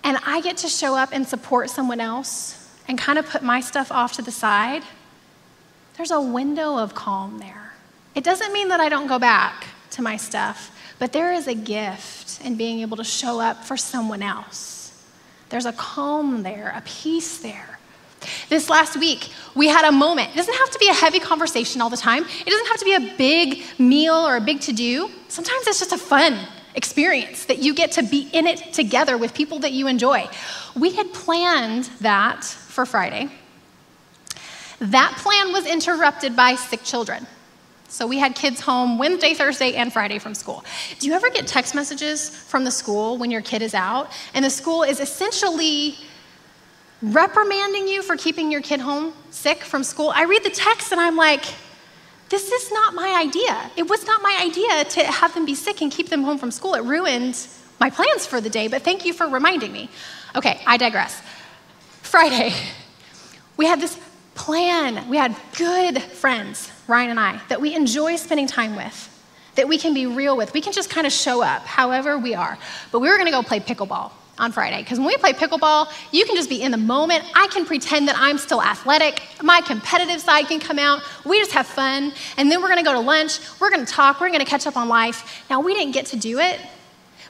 and 0.04 0.17
I 0.25 0.41
get 0.41 0.58
to 0.58 0.69
show 0.69 0.95
up 0.95 1.10
and 1.12 1.28
support 1.28 1.69
someone 1.69 1.99
else 1.99 2.67
and 2.88 2.97
kind 2.97 3.19
of 3.19 3.28
put 3.28 3.43
my 3.43 3.62
stuff 3.62 3.91
off 3.91 4.13
to 4.13 4.23
the 4.23 4.32
side. 4.32 4.82
There's 5.97 6.12
a 6.12 6.21
window 6.21 6.78
of 6.78 6.95
calm 6.95 7.38
there. 7.38 7.73
It 8.15 8.23
doesn't 8.23 8.52
mean 8.54 8.69
that 8.69 8.80
I 8.80 8.89
don't 8.89 9.08
go 9.08 9.19
back 9.19 9.65
to 9.91 10.02
my 10.02 10.17
stuff, 10.17 10.75
but 10.97 11.13
there 11.13 11.32
is 11.32 11.47
a 11.47 11.54
gift 11.54 12.43
in 12.43 12.56
being 12.56 12.80
able 12.80 12.97
to 12.97 13.04
show 13.04 13.39
up 13.39 13.63
for 13.63 13.78
someone 13.78 14.23
else. 14.23 14.78
There's 15.49 15.65
a 15.65 15.73
calm 15.73 16.43
there, 16.43 16.73
a 16.75 16.81
peace 16.81 17.38
there. 17.38 17.79
This 18.49 18.69
last 18.69 18.97
week, 18.97 19.29
we 19.55 19.67
had 19.67 19.85
a 19.85 19.91
moment. 19.91 20.31
It 20.31 20.35
doesn't 20.35 20.53
have 20.53 20.69
to 20.71 20.79
be 20.79 20.89
a 20.89 20.93
heavy 20.93 21.19
conversation 21.19 21.81
all 21.81 21.89
the 21.89 21.97
time. 21.97 22.23
It 22.23 22.49
doesn't 22.49 22.67
have 22.67 22.77
to 22.77 22.85
be 22.85 22.95
a 22.95 23.15
big 23.17 23.63
meal 23.79 24.15
or 24.15 24.35
a 24.35 24.41
big 24.41 24.62
to 24.62 24.73
do. 24.73 25.09
Sometimes 25.29 25.67
it's 25.67 25.79
just 25.79 25.93
a 25.93 25.97
fun 25.97 26.38
experience, 26.75 27.45
that 27.45 27.59
you 27.59 27.73
get 27.73 27.91
to 27.93 28.03
be 28.03 28.29
in 28.31 28.45
it 28.45 28.73
together 28.73 29.17
with 29.17 29.33
people 29.33 29.59
that 29.59 29.71
you 29.71 29.88
enjoy. 29.88 30.29
We 30.75 30.91
had 30.91 31.12
planned 31.13 31.85
that 32.01 32.43
for 32.43 32.85
Friday. 32.85 33.29
That 34.79 35.17
plan 35.17 35.51
was 35.51 35.65
interrupted 35.65 36.35
by 36.35 36.55
sick 36.55 36.83
children. 36.83 37.27
So 37.89 38.06
we 38.06 38.19
had 38.19 38.36
kids 38.36 38.62
home 38.62 38.99
Wednesday, 38.99 39.34
Thursday, 39.34 39.73
and 39.73 39.91
Friday 39.91 40.19
from 40.19 40.36
school. 40.36 40.63
Do 40.99 41.08
you 41.08 41.13
ever 41.13 41.30
get 41.32 41.47
text 41.47 41.73
messages 41.73 42.30
from 42.30 42.63
the 42.63 42.71
school 42.71 43.17
when 43.17 43.32
your 43.32 43.41
kid 43.41 43.63
is 43.63 43.73
out 43.73 44.12
and 44.36 44.45
the 44.45 44.49
school 44.49 44.84
is 44.84 44.99
essentially 44.99 45.95
reprimanding 47.02 47.88
you 47.88 48.04
for 48.04 48.15
keeping 48.15 48.52
your 48.52 48.62
kid 48.62 48.80
home 48.80 49.13
sick 49.32 49.63
from 49.63 49.84
school? 49.84 50.12
I 50.13 50.25
read 50.25 50.43
the 50.43 50.52
text 50.52 50.91
and 50.91 51.02
I'm 51.02 51.15
like, 51.15 51.43
this 52.30 52.52
is 52.52 52.71
not 52.71 52.93
my 52.93 53.15
idea. 53.19 53.71
It 53.75 53.89
was 53.89 54.06
not 54.06 54.21
my 54.21 54.38
idea 54.39 54.86
to 54.86 55.12
have 55.12 55.34
them 55.34 55.45
be 55.45 55.56
sick 55.56 55.82
and 55.82 55.91
keep 55.91 56.10
them 56.10 56.21
home 56.21 56.38
from 56.38 56.52
school. 56.52 56.75
It 56.75 56.84
ruined 56.84 57.47
my 57.80 57.89
plans 57.89 58.28
for 58.28 58.39
the 58.39 58.52
day, 58.52 58.67
but 58.67 58.84
thank 58.84 59.04
you 59.04 59.13
for 59.13 59.28
reminding 59.28 59.71
me. 59.71 59.89
Okay, 60.36 60.62
I 60.67 60.78
digress. 60.78 61.23
Friday, 62.04 62.54
we 63.58 63.65
had 63.65 63.82
this 63.82 63.99
plan. 64.49 65.07
We 65.07 65.17
had 65.17 65.35
good 65.55 66.01
friends, 66.01 66.71
Ryan 66.88 67.12
and 67.12 67.19
I, 67.19 67.39
that 67.49 67.62
we 67.62 67.75
enjoy 67.75 68.15
spending 68.15 68.47
time 68.47 68.75
with, 68.75 68.97
that 69.53 69.67
we 69.67 69.77
can 69.77 69.93
be 69.93 70.07
real 70.07 70.35
with. 70.35 70.55
We 70.55 70.62
can 70.62 70.73
just 70.73 70.89
kind 70.89 71.05
of 71.05 71.13
show 71.13 71.43
up 71.43 71.67
however 71.67 72.17
we 72.17 72.33
are. 72.33 72.57
But 72.91 73.01
we 73.01 73.09
were 73.09 73.17
gonna 73.19 73.29
go 73.29 73.43
play 73.43 73.59
pickleball 73.59 74.12
on 74.39 74.51
Friday. 74.51 74.79
Because 74.79 74.97
when 74.97 75.05
we 75.05 75.17
play 75.17 75.33
pickleball, 75.33 75.91
you 76.12 76.25
can 76.25 76.35
just 76.35 76.49
be 76.49 76.63
in 76.63 76.71
the 76.71 76.77
moment. 76.77 77.25
I 77.35 77.45
can 77.51 77.63
pretend 77.63 78.07
that 78.07 78.15
I'm 78.17 78.39
still 78.39 78.59
athletic. 78.59 79.21
My 79.43 79.62
competitive 79.62 80.19
side 80.19 80.47
can 80.47 80.59
come 80.59 80.79
out. 80.79 81.03
We 81.25 81.38
just 81.38 81.51
have 81.51 81.67
fun. 81.67 82.12
And 82.38 82.51
then 82.51 82.59
we're 82.59 82.69
going 82.69 82.79
to 82.79 82.85
go 82.85 82.93
to 82.93 83.01
lunch. 83.01 83.39
We're 83.59 83.69
going 83.69 83.85
to 83.85 83.91
talk. 83.91 84.19
We're 84.19 84.29
going 84.29 84.39
to 84.39 84.45
catch 84.45 84.65
up 84.65 84.77
on 84.77 84.88
life. 84.88 85.45
Now, 85.49 85.59
we 85.59 85.75
didn't 85.75 85.91
get 85.91 86.07
to 86.07 86.17
do 86.17 86.39
it. 86.39 86.59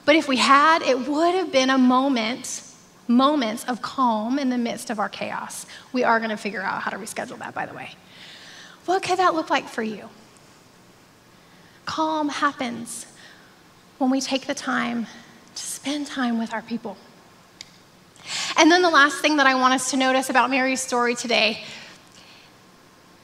But 0.06 0.14
if 0.14 0.28
we 0.28 0.36
had, 0.36 0.82
it 0.82 1.08
would 1.08 1.34
have 1.34 1.50
been 1.50 1.68
a 1.68 1.78
moment, 1.78 2.62
moments 3.10 3.64
of 3.64 3.82
calm 3.82 4.38
in 4.38 4.48
the 4.48 4.58
midst 4.58 4.88
of 4.88 4.98
our 4.98 5.08
chaos. 5.08 5.66
We 5.92 6.04
are 6.04 6.18
going 6.18 6.30
to 6.30 6.36
figure 6.36 6.62
out 6.62 6.80
how 6.80 6.90
to 6.90 6.96
reschedule 6.96 7.38
that, 7.40 7.54
by 7.54 7.66
the 7.66 7.74
way. 7.74 7.90
What 8.86 9.02
could 9.02 9.18
that 9.18 9.34
look 9.34 9.50
like 9.50 9.68
for 9.68 9.82
you? 9.82 10.08
Calm 11.84 12.28
happens 12.28 13.06
when 13.98 14.10
we 14.10 14.20
take 14.20 14.46
the 14.46 14.54
time 14.54 15.06
to 15.54 15.62
spend 15.62 16.06
time 16.06 16.38
with 16.38 16.54
our 16.54 16.62
people. 16.62 16.96
And 18.56 18.70
then 18.70 18.82
the 18.82 18.90
last 18.90 19.20
thing 19.20 19.36
that 19.38 19.46
I 19.46 19.54
want 19.56 19.74
us 19.74 19.90
to 19.90 19.96
notice 19.96 20.30
about 20.30 20.48
Mary's 20.50 20.80
story 20.80 21.14
today 21.14 21.64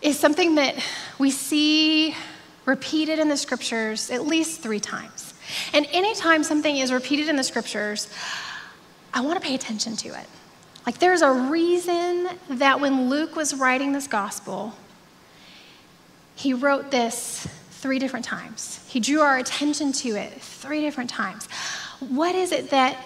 is 0.03 0.19
something 0.19 0.57
that 0.57 0.75
we 1.19 1.31
see 1.31 2.15
repeated 2.65 3.19
in 3.19 3.29
the 3.29 3.37
scriptures 3.37 4.11
at 4.11 4.27
least 4.27 4.63
three 4.63 4.81
times. 4.81 5.35
And 5.73 5.87
anytime 5.93 6.43
something 6.43 6.77
is 6.77 6.93
repeated 6.93 7.29
in 7.29 7.37
the 7.37 7.45
scriptures, 7.45 8.09
I 9.17 9.21
want 9.21 9.41
to 9.41 9.49
pay 9.49 9.55
attention 9.55 9.97
to 9.97 10.09
it. 10.09 10.27
Like 10.85 10.99
there's 10.99 11.23
a 11.23 11.33
reason 11.33 12.29
that 12.51 12.81
when 12.81 13.09
Luke 13.09 13.35
was 13.35 13.55
writing 13.55 13.93
this 13.93 14.07
gospel, 14.07 14.75
he 16.35 16.53
wrote 16.53 16.91
this 16.91 17.49
three 17.71 17.99
different 17.99 18.27
times. 18.27 18.87
He 18.91 19.01
drew 19.01 19.21
our 19.21 19.39
attention 19.39 19.93
to 19.93 20.17
it 20.17 20.35
three 20.43 20.83
different 20.83 21.09
times. 21.09 21.47
What 22.01 22.35
is 22.35 22.53
it 22.53 22.69
that 22.71 22.99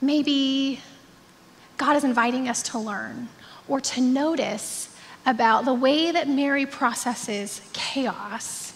maybe 0.00 0.80
God 1.76 1.94
is 1.94 2.02
inviting 2.02 2.48
us 2.48 2.64
to 2.64 2.80
learn 2.80 3.28
or 3.68 3.80
to 3.80 4.00
notice 4.00 4.92
about 5.26 5.64
the 5.64 5.74
way 5.74 6.10
that 6.10 6.28
Mary 6.28 6.66
processes 6.66 7.60
chaos 7.72 8.72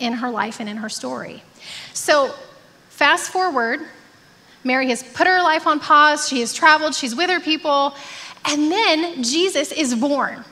in 0.00 0.14
her 0.14 0.30
life 0.30 0.58
and 0.58 0.68
in 0.68 0.78
her 0.78 0.88
story? 0.88 1.44
So, 1.92 2.34
fast 2.88 3.30
forward, 3.30 3.82
Mary 4.68 4.90
has 4.90 5.02
put 5.02 5.26
her 5.26 5.42
life 5.42 5.66
on 5.66 5.80
pause, 5.80 6.28
she 6.28 6.40
has 6.40 6.52
traveled, 6.52 6.94
she's 6.94 7.16
with 7.16 7.30
her 7.30 7.40
people, 7.40 7.94
and 8.44 8.70
then 8.70 9.22
Jesus 9.22 9.72
is 9.72 9.94
born. 9.94 10.44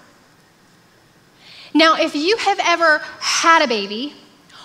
Now, 1.75 1.97
if 1.97 2.17
you 2.17 2.39
have 2.39 2.59
ever 2.65 3.03
had 3.21 3.63
a 3.63 3.69
baby, 3.69 4.15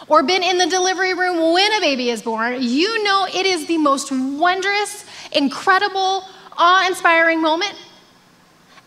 or 0.07 0.23
been 0.23 0.41
in 0.41 0.57
the 0.57 0.67
delivery 0.67 1.13
room 1.13 1.53
when 1.53 1.73
a 1.73 1.81
baby 1.81 2.09
is 2.09 2.21
born, 2.21 2.57
you 2.61 3.03
know 3.03 3.27
it 3.27 3.45
is 3.45 3.67
the 3.67 3.77
most 3.77 4.09
wondrous, 4.11 5.05
incredible, 5.33 6.23
awe 6.57 6.87
inspiring 6.87 7.41
moment, 7.41 7.75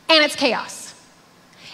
and 0.09 0.24
it's 0.24 0.35
chaos. 0.35 0.94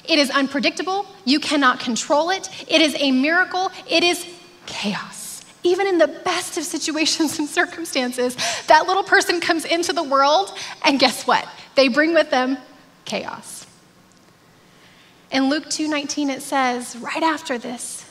It 0.05 0.18
is 0.18 0.31
unpredictable. 0.31 1.07
You 1.24 1.38
cannot 1.38 1.79
control 1.79 2.31
it. 2.31 2.48
It 2.66 2.81
is 2.81 2.96
a 2.98 3.12
miracle. 3.12 3.70
It 3.88 4.03
is 4.03 4.26
chaos. 4.66 5.19
Even 5.62 5.87
in 5.87 5.99
the 5.99 6.09
best 6.09 6.57
of 6.57 6.64
situations 6.64 7.38
and 7.38 7.49
circumstances, 7.49 8.37
that 8.66 8.87
little 8.87 9.03
person 9.03 9.40
comes 9.40 9.64
into 9.64 9.92
the 9.92 10.03
world, 10.03 10.57
and 10.85 10.99
guess 10.99 11.27
what? 11.27 11.46
They 11.75 11.88
bring 11.88 12.14
with 12.14 12.31
them 12.31 12.57
chaos. 13.05 13.66
In 15.31 15.49
Luke 15.49 15.66
2:19 15.66 16.31
it 16.31 16.42
says, 16.42 16.96
right 16.96 17.23
after 17.23 17.59
this, 17.59 18.05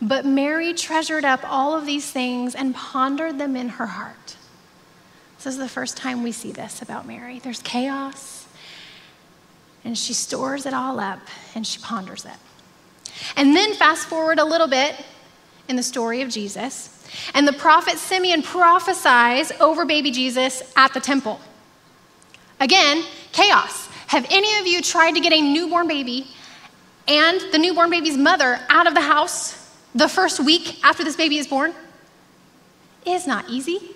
but 0.00 0.24
Mary 0.24 0.74
treasured 0.74 1.24
up 1.24 1.40
all 1.44 1.76
of 1.76 1.86
these 1.86 2.10
things 2.10 2.54
and 2.54 2.74
pondered 2.74 3.38
them 3.38 3.54
in 3.54 3.68
her 3.70 3.86
heart. 3.86 4.36
This 5.36 5.46
is 5.46 5.58
the 5.58 5.68
first 5.68 5.96
time 5.96 6.22
we 6.22 6.32
see 6.32 6.52
this 6.52 6.80
about 6.80 7.06
Mary. 7.06 7.38
There's 7.38 7.60
chaos, 7.62 8.46
and 9.84 9.96
she 9.96 10.14
stores 10.14 10.64
it 10.66 10.72
all 10.72 10.98
up 10.98 11.20
and 11.54 11.66
she 11.66 11.78
ponders 11.80 12.24
it. 12.24 12.38
And 13.36 13.54
then 13.54 13.74
fast 13.74 14.06
forward 14.06 14.38
a 14.38 14.44
little 14.44 14.66
bit 14.66 14.96
in 15.68 15.76
the 15.76 15.82
story 15.82 16.22
of 16.22 16.30
Jesus, 16.30 16.93
and 17.34 17.46
the 17.46 17.52
prophet 17.52 17.98
Simeon 17.98 18.42
prophesies 18.42 19.52
over 19.60 19.84
baby 19.84 20.10
Jesus 20.10 20.62
at 20.76 20.92
the 20.94 21.00
temple. 21.00 21.40
Again, 22.60 23.04
chaos. 23.32 23.88
Have 24.06 24.26
any 24.30 24.58
of 24.58 24.66
you 24.66 24.80
tried 24.80 25.12
to 25.12 25.20
get 25.20 25.32
a 25.32 25.40
newborn 25.40 25.88
baby 25.88 26.28
and 27.08 27.40
the 27.52 27.58
newborn 27.58 27.90
baby's 27.90 28.16
mother 28.16 28.60
out 28.68 28.86
of 28.86 28.94
the 28.94 29.00
house 29.00 29.70
the 29.94 30.08
first 30.08 30.40
week 30.40 30.84
after 30.84 31.04
this 31.04 31.16
baby 31.16 31.38
is 31.38 31.46
born 31.46 31.74
is 33.06 33.26
not 33.26 33.48
easy. 33.48 33.94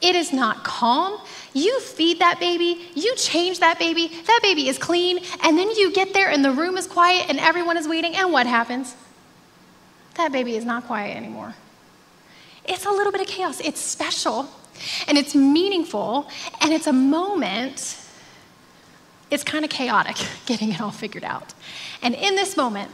It 0.00 0.14
is 0.14 0.32
not 0.32 0.62
calm. 0.64 1.20
You 1.54 1.80
feed 1.80 2.20
that 2.20 2.38
baby, 2.38 2.86
you 2.94 3.14
change 3.16 3.58
that 3.60 3.78
baby, 3.78 4.08
that 4.08 4.40
baby 4.42 4.68
is 4.68 4.78
clean, 4.78 5.18
and 5.42 5.58
then 5.58 5.70
you 5.70 5.92
get 5.92 6.12
there 6.12 6.30
and 6.30 6.44
the 6.44 6.52
room 6.52 6.76
is 6.76 6.86
quiet 6.86 7.26
and 7.28 7.40
everyone 7.40 7.76
is 7.76 7.88
waiting, 7.88 8.14
and 8.14 8.32
what 8.32 8.46
happens? 8.46 8.94
That 10.14 10.30
baby 10.30 10.56
is 10.56 10.64
not 10.64 10.84
quiet 10.84 11.16
anymore. 11.16 11.54
It's 12.68 12.84
a 12.84 12.90
little 12.90 13.10
bit 13.10 13.22
of 13.22 13.26
chaos. 13.26 13.60
It's 13.60 13.80
special 13.80 14.46
and 15.08 15.16
it's 15.16 15.34
meaningful 15.34 16.28
and 16.60 16.72
it's 16.72 16.86
a 16.86 16.92
moment. 16.92 17.98
It's 19.30 19.42
kind 19.42 19.64
of 19.64 19.70
chaotic 19.70 20.16
getting 20.46 20.70
it 20.70 20.80
all 20.80 20.90
figured 20.90 21.24
out. 21.24 21.54
And 22.02 22.14
in 22.14 22.36
this 22.36 22.56
moment, 22.56 22.90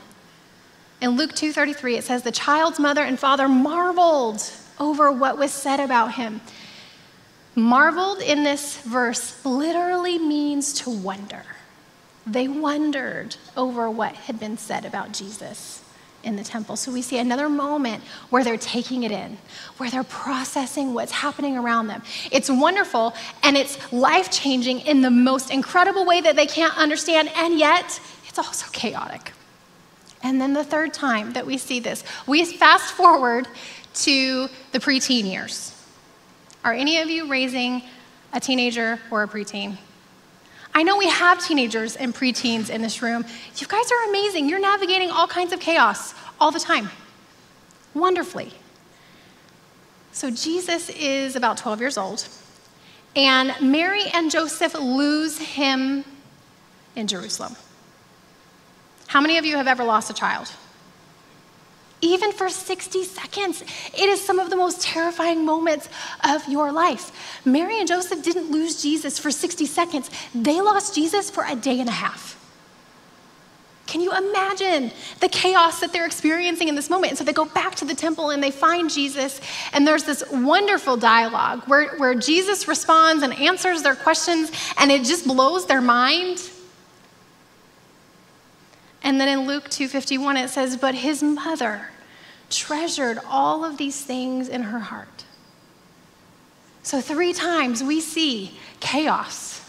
in 1.00 1.10
Luke 1.10 1.32
2:33 1.32 1.98
it 1.98 2.04
says 2.04 2.22
the 2.22 2.32
child's 2.32 2.78
mother 2.78 3.02
and 3.02 3.18
father 3.18 3.48
marveled 3.48 4.42
over 4.78 5.10
what 5.10 5.36
was 5.36 5.52
said 5.52 5.80
about 5.80 6.14
him. 6.14 6.40
Marveled 7.56 8.20
in 8.20 8.42
this 8.42 8.78
verse 8.78 9.44
literally 9.44 10.18
means 10.18 10.72
to 10.72 10.90
wonder. 10.90 11.44
They 12.26 12.48
wondered 12.48 13.36
over 13.56 13.90
what 13.90 14.14
had 14.14 14.40
been 14.40 14.56
said 14.56 14.84
about 14.84 15.12
Jesus 15.12 15.83
in 16.24 16.36
the 16.36 16.44
temple. 16.44 16.76
So 16.76 16.92
we 16.92 17.02
see 17.02 17.18
another 17.18 17.48
moment 17.48 18.02
where 18.30 18.42
they're 18.42 18.56
taking 18.56 19.02
it 19.02 19.12
in, 19.12 19.38
where 19.76 19.90
they're 19.90 20.04
processing 20.04 20.94
what's 20.94 21.12
happening 21.12 21.56
around 21.56 21.86
them. 21.86 22.02
It's 22.32 22.50
wonderful 22.50 23.14
and 23.42 23.56
it's 23.56 23.92
life 23.92 24.30
changing 24.30 24.80
in 24.80 25.02
the 25.02 25.10
most 25.10 25.50
incredible 25.50 26.04
way 26.04 26.20
that 26.20 26.36
they 26.36 26.46
can't 26.46 26.76
understand, 26.76 27.30
and 27.36 27.58
yet 27.58 28.00
it's 28.28 28.38
also 28.38 28.66
chaotic. 28.72 29.32
And 30.22 30.40
then 30.40 30.54
the 30.54 30.64
third 30.64 30.94
time 30.94 31.34
that 31.34 31.46
we 31.46 31.58
see 31.58 31.80
this, 31.80 32.02
we 32.26 32.44
fast 32.44 32.94
forward 32.94 33.46
to 33.94 34.48
the 34.72 34.80
preteen 34.80 35.30
years. 35.30 35.70
Are 36.64 36.72
any 36.72 36.98
of 36.98 37.10
you 37.10 37.28
raising 37.28 37.82
a 38.32 38.40
teenager 38.40 38.98
or 39.10 39.22
a 39.22 39.28
preteen? 39.28 39.76
I 40.74 40.82
know 40.82 40.96
we 40.96 41.08
have 41.08 41.44
teenagers 41.44 41.94
and 41.94 42.12
preteens 42.12 42.68
in 42.68 42.82
this 42.82 43.00
room. 43.00 43.24
You 43.56 43.66
guys 43.66 43.90
are 43.92 44.08
amazing. 44.10 44.48
You're 44.48 44.58
navigating 44.58 45.10
all 45.10 45.28
kinds 45.28 45.52
of 45.52 45.60
chaos 45.60 46.14
all 46.40 46.50
the 46.50 46.58
time. 46.58 46.90
Wonderfully. 47.94 48.52
So 50.10 50.30
Jesus 50.30 50.90
is 50.90 51.36
about 51.36 51.56
12 51.56 51.80
years 51.80 51.98
old, 51.98 52.26
and 53.16 53.54
Mary 53.60 54.04
and 54.12 54.30
Joseph 54.30 54.74
lose 54.74 55.38
him 55.38 56.04
in 56.96 57.06
Jerusalem. 57.06 57.56
How 59.06 59.20
many 59.20 59.38
of 59.38 59.44
you 59.44 59.56
have 59.56 59.68
ever 59.68 59.84
lost 59.84 60.10
a 60.10 60.14
child? 60.14 60.52
Even 62.00 62.32
for 62.32 62.48
60 62.48 63.04
seconds, 63.04 63.62
it 63.62 64.08
is 64.08 64.20
some 64.20 64.38
of 64.38 64.50
the 64.50 64.56
most 64.56 64.82
terrifying 64.82 65.44
moments 65.44 65.88
of 66.22 66.46
your 66.48 66.70
life. 66.70 67.12
Mary 67.46 67.78
and 67.78 67.88
Joseph 67.88 68.22
didn't 68.22 68.50
lose 68.50 68.82
Jesus 68.82 69.18
for 69.18 69.30
60 69.30 69.64
seconds, 69.66 70.10
they 70.34 70.60
lost 70.60 70.94
Jesus 70.94 71.30
for 71.30 71.44
a 71.44 71.56
day 71.56 71.80
and 71.80 71.88
a 71.88 71.92
half. 71.92 72.40
Can 73.86 74.00
you 74.00 74.12
imagine 74.16 74.90
the 75.20 75.28
chaos 75.28 75.80
that 75.80 75.92
they're 75.92 76.06
experiencing 76.06 76.68
in 76.68 76.74
this 76.74 76.88
moment? 76.88 77.12
And 77.12 77.18
so 77.18 77.24
they 77.24 77.32
go 77.32 77.44
back 77.44 77.74
to 77.76 77.84
the 77.84 77.94
temple 77.94 78.30
and 78.30 78.42
they 78.42 78.50
find 78.50 78.90
Jesus, 78.90 79.40
and 79.72 79.86
there's 79.86 80.04
this 80.04 80.24
wonderful 80.32 80.96
dialogue 80.96 81.62
where, 81.66 81.96
where 81.98 82.14
Jesus 82.14 82.66
responds 82.66 83.22
and 83.22 83.32
answers 83.34 83.82
their 83.82 83.94
questions, 83.94 84.50
and 84.78 84.90
it 84.90 85.04
just 85.04 85.26
blows 85.26 85.66
their 85.66 85.82
mind. 85.82 86.50
And 89.04 89.20
then 89.20 89.28
in 89.28 89.46
Luke 89.46 89.68
2:51 89.68 90.38
it 90.38 90.48
says, 90.48 90.78
"But 90.78 90.94
his 90.96 91.22
mother 91.22 91.90
treasured 92.48 93.20
all 93.28 93.62
of 93.62 93.76
these 93.76 94.00
things 94.00 94.48
in 94.48 94.64
her 94.64 94.80
heart." 94.80 95.24
So 96.82 97.00
three 97.00 97.34
times 97.34 97.82
we 97.82 98.00
see 98.00 98.58
chaos. 98.80 99.60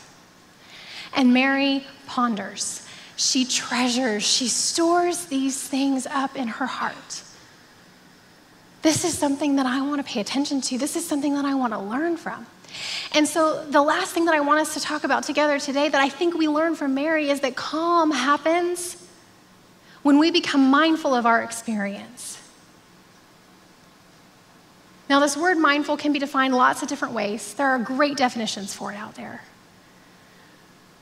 And 1.14 1.34
Mary 1.34 1.86
ponders. 2.08 2.82
She 3.18 3.46
treasures, 3.46 4.24
she 4.24 4.48
stores 4.50 5.26
these 5.26 5.58
things 5.62 6.06
up 6.08 6.36
in 6.36 6.48
her 6.48 6.66
heart. 6.66 7.24
This 8.82 9.06
is 9.06 9.18
something 9.18 9.56
that 9.56 9.66
I 9.66 9.82
want 9.82 10.06
to 10.06 10.12
pay 10.12 10.20
attention 10.20 10.60
to. 10.62 10.78
This 10.78 10.96
is 10.96 11.08
something 11.08 11.34
that 11.36 11.46
I 11.46 11.56
want 11.56 11.74
to 11.74 11.80
learn 11.80 12.18
from. 12.18 12.46
And 13.14 13.26
so, 13.26 13.66
the 13.66 13.82
last 13.82 14.12
thing 14.12 14.26
that 14.26 14.36
I 14.36 14.42
want 14.42 14.60
us 14.60 14.74
to 14.74 14.82
talk 14.82 15.06
about 15.06 15.24
together 15.24 15.58
today 15.60 15.88
that 15.88 16.02
I 16.02 16.10
think 16.10 16.36
we 16.36 16.50
learn 16.50 16.76
from 16.76 16.94
Mary 16.94 17.30
is 17.30 17.40
that 17.40 17.56
calm 17.56 18.12
happens 18.12 18.98
when 20.06 20.20
we 20.20 20.30
become 20.30 20.70
mindful 20.70 21.16
of 21.16 21.26
our 21.26 21.42
experience. 21.42 22.40
Now, 25.10 25.20
this 25.20 25.36
word 25.36 25.58
mindful 25.58 25.98
can 25.98 26.14
be 26.14 26.20
defined 26.20 26.54
lots 26.54 26.84
of 26.84 26.88
different 26.88 27.16
ways. 27.16 27.56
There 27.56 27.66
are 27.70 27.80
great 27.80 28.16
definitions 28.16 28.72
for 28.72 28.92
it 28.92 28.98
out 28.98 29.16
there. 29.16 29.42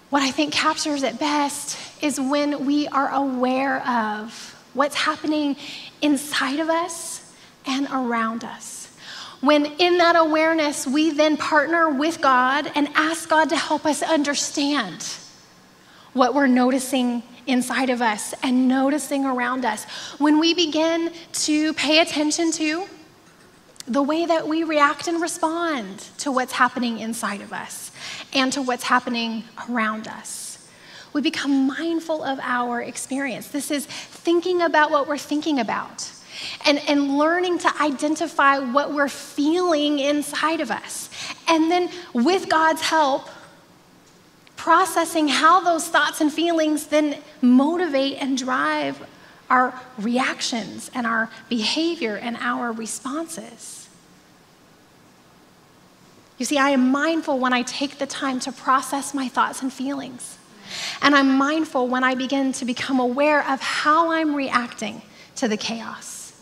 What 0.09 0.21
I 0.21 0.31
think 0.31 0.53
captures 0.53 1.03
it 1.03 1.19
best 1.19 1.77
is 2.01 2.17
when 2.17 2.65
we 2.65 2.87
are 2.87 3.11
aware 3.11 3.85
of 3.85 4.55
what's 4.73 4.95
happening 4.95 5.57
inside 6.01 6.61
of 6.61 6.69
us 6.69 7.29
and 7.65 7.89
around 7.91 8.45
us. 8.45 8.87
When 9.41 9.65
in 9.65 9.97
that 9.97 10.15
awareness, 10.15 10.87
we 10.87 11.11
then 11.11 11.35
partner 11.35 11.89
with 11.89 12.21
God 12.21 12.71
and 12.73 12.87
ask 12.95 13.27
God 13.27 13.49
to 13.49 13.57
help 13.57 13.85
us 13.85 14.01
understand 14.01 15.05
what 16.13 16.33
we're 16.33 16.47
noticing 16.47 17.21
inside 17.47 17.89
of 17.89 18.01
us 18.01 18.33
and 18.43 18.67
noticing 18.67 19.25
around 19.25 19.65
us. 19.65 19.85
When 20.17 20.39
we 20.39 20.53
begin 20.53 21.11
to 21.33 21.73
pay 21.73 21.99
attention 21.99 22.51
to 22.53 22.87
the 23.87 24.01
way 24.01 24.25
that 24.25 24.47
we 24.47 24.63
react 24.63 25.07
and 25.07 25.21
respond 25.21 25.99
to 26.17 26.31
what's 26.31 26.53
happening 26.53 26.99
inside 26.99 27.41
of 27.41 27.51
us 27.51 27.91
and 28.33 28.51
to 28.53 28.61
what's 28.61 28.83
happening 28.83 29.43
around 29.69 30.07
us. 30.07 30.69
We 31.11 31.21
become 31.21 31.67
mindful 31.67 32.23
of 32.23 32.39
our 32.41 32.81
experience. 32.81 33.49
This 33.49 33.69
is 33.69 33.85
thinking 33.85 34.61
about 34.61 34.89
what 34.89 35.07
we're 35.07 35.17
thinking 35.17 35.59
about 35.59 36.09
and, 36.65 36.79
and 36.87 37.17
learning 37.17 37.59
to 37.59 37.81
identify 37.81 38.57
what 38.57 38.93
we're 38.93 39.09
feeling 39.09 39.99
inside 39.99 40.61
of 40.61 40.71
us. 40.71 41.09
And 41.47 41.69
then, 41.69 41.89
with 42.13 42.49
God's 42.49 42.81
help, 42.81 43.29
processing 44.63 45.27
how 45.27 45.59
those 45.59 45.89
thoughts 45.89 46.21
and 46.21 46.31
feelings 46.31 46.87
then 46.87 47.17
motivate 47.41 48.15
and 48.21 48.37
drive 48.37 49.05
our 49.49 49.77
reactions 49.97 50.89
and 50.93 51.05
our 51.05 51.29
behavior 51.49 52.15
and 52.15 52.37
our 52.39 52.71
responses. 52.71 53.89
You 56.37 56.45
see, 56.45 56.57
I 56.57 56.69
am 56.69 56.91
mindful 56.91 57.39
when 57.39 57.51
I 57.51 57.63
take 57.63 57.97
the 57.97 58.05
time 58.05 58.39
to 58.39 58.53
process 58.53 59.13
my 59.13 59.27
thoughts 59.27 59.61
and 59.61 59.71
feelings. 59.71 60.37
And 61.01 61.13
I'm 61.13 61.37
mindful 61.37 61.89
when 61.89 62.05
I 62.05 62.15
begin 62.15 62.53
to 62.53 62.63
become 62.63 63.01
aware 63.01 63.45
of 63.45 63.59
how 63.59 64.13
I'm 64.13 64.33
reacting 64.33 65.01
to 65.35 65.49
the 65.49 65.57
chaos. 65.57 66.41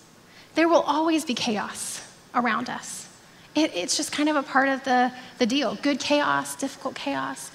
There 0.54 0.70
will 0.70 0.82
always 0.82 1.26
be 1.26 1.34
chaos 1.34 2.08
around 2.36 2.70
us. 2.70 3.10
It, 3.56 3.72
it's 3.74 3.98
just 3.98 4.12
kind 4.12 4.30
of 4.30 4.36
a 4.36 4.44
part 4.44 4.70
of 4.70 4.84
the, 4.84 5.12
the 5.40 5.48
deal 5.48 5.74
good 5.82 6.00
chaos, 6.00 6.56
difficult 6.56 6.94
chaos. 6.94 7.50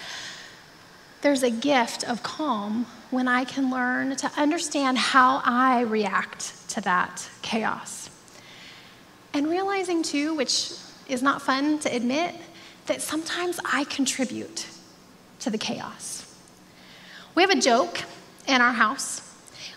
There's 1.26 1.42
a 1.42 1.50
gift 1.50 2.04
of 2.04 2.22
calm 2.22 2.86
when 3.10 3.26
I 3.26 3.42
can 3.44 3.68
learn 3.68 4.14
to 4.14 4.30
understand 4.36 4.96
how 4.96 5.42
I 5.44 5.80
react 5.80 6.68
to 6.68 6.80
that 6.82 7.28
chaos. 7.42 8.10
And 9.34 9.48
realizing, 9.50 10.04
too, 10.04 10.34
which 10.34 10.70
is 11.08 11.24
not 11.24 11.42
fun 11.42 11.80
to 11.80 11.92
admit 11.92 12.32
that 12.86 13.02
sometimes 13.02 13.58
I 13.64 13.82
contribute 13.86 14.68
to 15.40 15.50
the 15.50 15.58
chaos. 15.58 16.32
We 17.34 17.42
have 17.42 17.50
a 17.50 17.60
joke 17.60 18.04
in 18.46 18.60
our 18.60 18.72
house, 18.72 19.20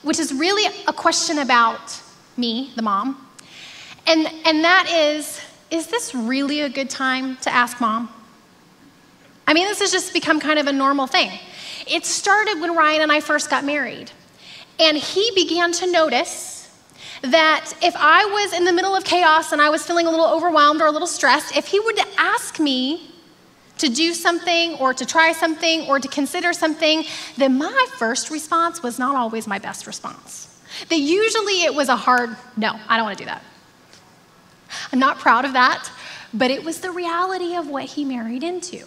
which 0.04 0.20
is 0.20 0.32
really 0.32 0.72
a 0.88 0.94
question 0.94 1.40
about 1.40 2.00
me, 2.38 2.74
the 2.76 2.84
mom. 2.84 3.28
And, 4.06 4.32
and 4.46 4.64
that 4.64 4.88
is 4.88 5.42
is 5.72 5.88
this 5.88 6.14
really 6.14 6.62
a 6.62 6.70
good 6.70 6.92
time 6.92 7.38
to 7.38 7.52
ask 7.52 7.82
mom? 7.82 8.14
I 9.50 9.54
mean, 9.54 9.68
this 9.68 9.80
has 9.80 9.92
just 9.92 10.14
become 10.14 10.40
kind 10.40 10.60
of 10.60 10.68
a 10.68 10.72
normal 10.72 11.08
thing. 11.08 11.32
It 11.88 12.06
started 12.06 12.62
when 12.62 12.76
Ryan 12.76 13.02
and 13.02 13.12
I 13.12 13.20
first 13.20 13.50
got 13.50 13.66
married. 13.66 14.12
And 14.80 14.96
he 14.96 15.32
began 15.34 15.72
to 15.72 15.92
notice 15.92 16.70
that 17.24 17.74
if 17.82 17.96
I 17.98 18.26
was 18.26 18.54
in 18.54 18.64
the 18.64 18.72
middle 18.72 18.96
of 18.96 19.04
chaos 19.04 19.52
and 19.52 19.60
I 19.60 19.72
was 19.72 19.84
feeling 19.84 20.06
a 20.06 20.12
little 20.12 20.28
overwhelmed 20.28 20.84
or 20.84 20.86
a 20.86 20.92
little 20.92 21.08
stressed, 21.08 21.58
if 21.58 21.66
he 21.66 21.80
would 21.80 21.98
ask 22.20 22.60
me 22.60 23.10
to 23.80 23.90
do 23.90 24.14
something 24.14 24.76
or 24.76 24.94
to 24.94 25.04
try 25.04 25.32
something 25.32 25.88
or 25.88 26.00
to 26.00 26.08
consider 26.08 26.54
something, 26.54 27.04
then 27.36 27.58
my 27.58 27.88
first 27.98 28.30
response 28.30 28.84
was 28.84 29.00
not 29.00 29.16
always 29.16 29.48
my 29.48 29.58
best 29.58 29.88
response. 29.88 30.62
That 30.90 31.00
usually 31.00 31.64
it 31.64 31.74
was 31.74 31.90
a 31.90 31.96
hard 31.96 32.38
no, 32.56 32.80
I 32.88 32.98
don't 32.98 33.08
want 33.08 33.18
to 33.18 33.24
do 33.24 33.30
that. 33.30 33.44
I'm 34.94 35.00
not 35.00 35.18
proud 35.18 35.44
of 35.44 35.54
that 35.54 35.90
but 36.34 36.52
it 36.52 36.64
was 36.64 36.80
the 36.80 36.92
reality 36.92 37.56
of 37.56 37.68
what 37.68 37.86
he 37.86 38.06
married 38.06 38.44
into. 38.44 38.86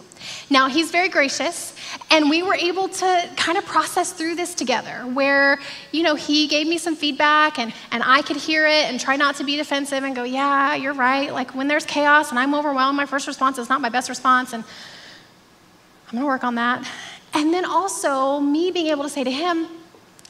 Now, 0.49 0.69
he's 0.69 0.91
very 0.91 1.09
gracious, 1.09 1.75
and 2.09 2.29
we 2.29 2.41
were 2.41 2.55
able 2.55 2.87
to 2.87 3.29
kind 3.35 3.57
of 3.57 3.65
process 3.65 4.13
through 4.13 4.35
this 4.35 4.55
together 4.55 5.01
where, 5.13 5.59
you 5.91 6.03
know, 6.03 6.15
he 6.15 6.47
gave 6.47 6.67
me 6.67 6.77
some 6.77 6.95
feedback 6.95 7.59
and, 7.59 7.73
and 7.91 8.01
I 8.05 8.21
could 8.21 8.37
hear 8.37 8.65
it 8.65 8.85
and 8.85 8.99
try 8.99 9.15
not 9.15 9.35
to 9.37 9.43
be 9.43 9.57
defensive 9.57 10.03
and 10.03 10.15
go, 10.15 10.23
yeah, 10.23 10.75
you're 10.75 10.93
right. 10.93 11.33
Like 11.33 11.53
when 11.53 11.67
there's 11.67 11.85
chaos 11.85 12.29
and 12.29 12.39
I'm 12.39 12.55
overwhelmed, 12.55 12.95
my 12.95 13.05
first 13.05 13.27
response 13.27 13.57
is 13.57 13.69
not 13.69 13.81
my 13.81 13.89
best 13.89 14.09
response, 14.09 14.53
and 14.53 14.63
I'm 16.07 16.13
gonna 16.13 16.25
work 16.25 16.43
on 16.43 16.55
that. 16.55 16.87
And 17.33 17.53
then 17.53 17.65
also 17.65 18.39
me 18.39 18.71
being 18.71 18.87
able 18.87 19.03
to 19.03 19.09
say 19.09 19.23
to 19.23 19.31
him, 19.31 19.67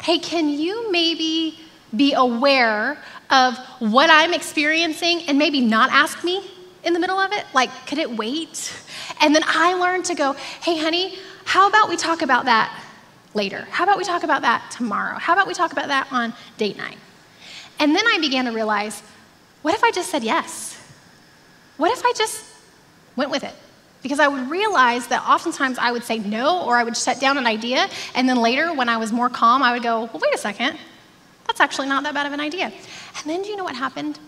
hey, 0.01 0.17
can 0.17 0.49
you 0.49 0.91
maybe 0.91 1.59
be 1.95 2.13
aware 2.13 2.97
of 3.29 3.57
what 3.79 4.09
I'm 4.09 4.33
experiencing 4.33 5.23
and 5.27 5.37
maybe 5.37 5.61
not 5.61 5.91
ask 5.91 6.23
me 6.23 6.43
in 6.83 6.93
the 6.93 6.99
middle 6.99 7.17
of 7.17 7.31
it? 7.31 7.45
Like, 7.53 7.69
could 7.87 7.97
it 7.97 8.09
wait? 8.09 8.73
And 9.21 9.35
then 9.35 9.43
I 9.45 9.73
learned 9.75 10.05
to 10.05 10.15
go, 10.15 10.33
hey, 10.33 10.77
honey, 10.77 11.17
how 11.45 11.67
about 11.67 11.89
we 11.89 11.97
talk 11.97 12.21
about 12.21 12.45
that 12.45 12.77
later? 13.33 13.67
How 13.71 13.83
about 13.83 13.97
we 13.97 14.03
talk 14.03 14.23
about 14.23 14.41
that 14.43 14.71
tomorrow? 14.71 15.17
How 15.17 15.33
about 15.33 15.47
we 15.47 15.53
talk 15.53 15.71
about 15.71 15.87
that 15.87 16.07
on 16.11 16.33
date 16.57 16.77
night? 16.77 16.97
And 17.79 17.95
then 17.95 18.05
I 18.07 18.19
began 18.19 18.45
to 18.45 18.51
realize, 18.51 19.01
what 19.61 19.73
if 19.73 19.83
I 19.83 19.91
just 19.91 20.09
said 20.09 20.23
yes? 20.23 20.79
What 21.77 21.91
if 21.91 22.05
I 22.05 22.13
just 22.15 22.45
went 23.15 23.31
with 23.31 23.43
it? 23.43 23.53
Because 24.03 24.19
I 24.19 24.27
would 24.27 24.49
realize 24.49 25.07
that 25.07 25.23
oftentimes 25.23 25.77
I 25.77 25.91
would 25.91 26.03
say 26.03 26.19
no, 26.19 26.63
or 26.65 26.75
I 26.75 26.83
would 26.83 26.97
shut 26.97 27.19
down 27.19 27.37
an 27.37 27.47
idea, 27.47 27.87
and 28.15 28.27
then 28.27 28.37
later, 28.37 28.73
when 28.73 28.89
I 28.89 28.97
was 28.97 29.13
more 29.13 29.29
calm, 29.29 29.63
I 29.63 29.71
would 29.71 29.81
go, 29.81 30.03
well, 30.05 30.19
wait 30.21 30.33
a 30.33 30.37
second, 30.37 30.77
that's 31.47 31.61
actually 31.61 31.87
not 31.87 32.03
that 32.03 32.13
bad 32.13 32.25
of 32.25 32.33
an 32.33 32.41
idea. 32.41 32.65
And 32.65 33.25
then 33.25 33.41
do 33.41 33.49
you 33.49 33.55
know 33.55 33.63
what 33.63 33.75
happened? 33.75 34.19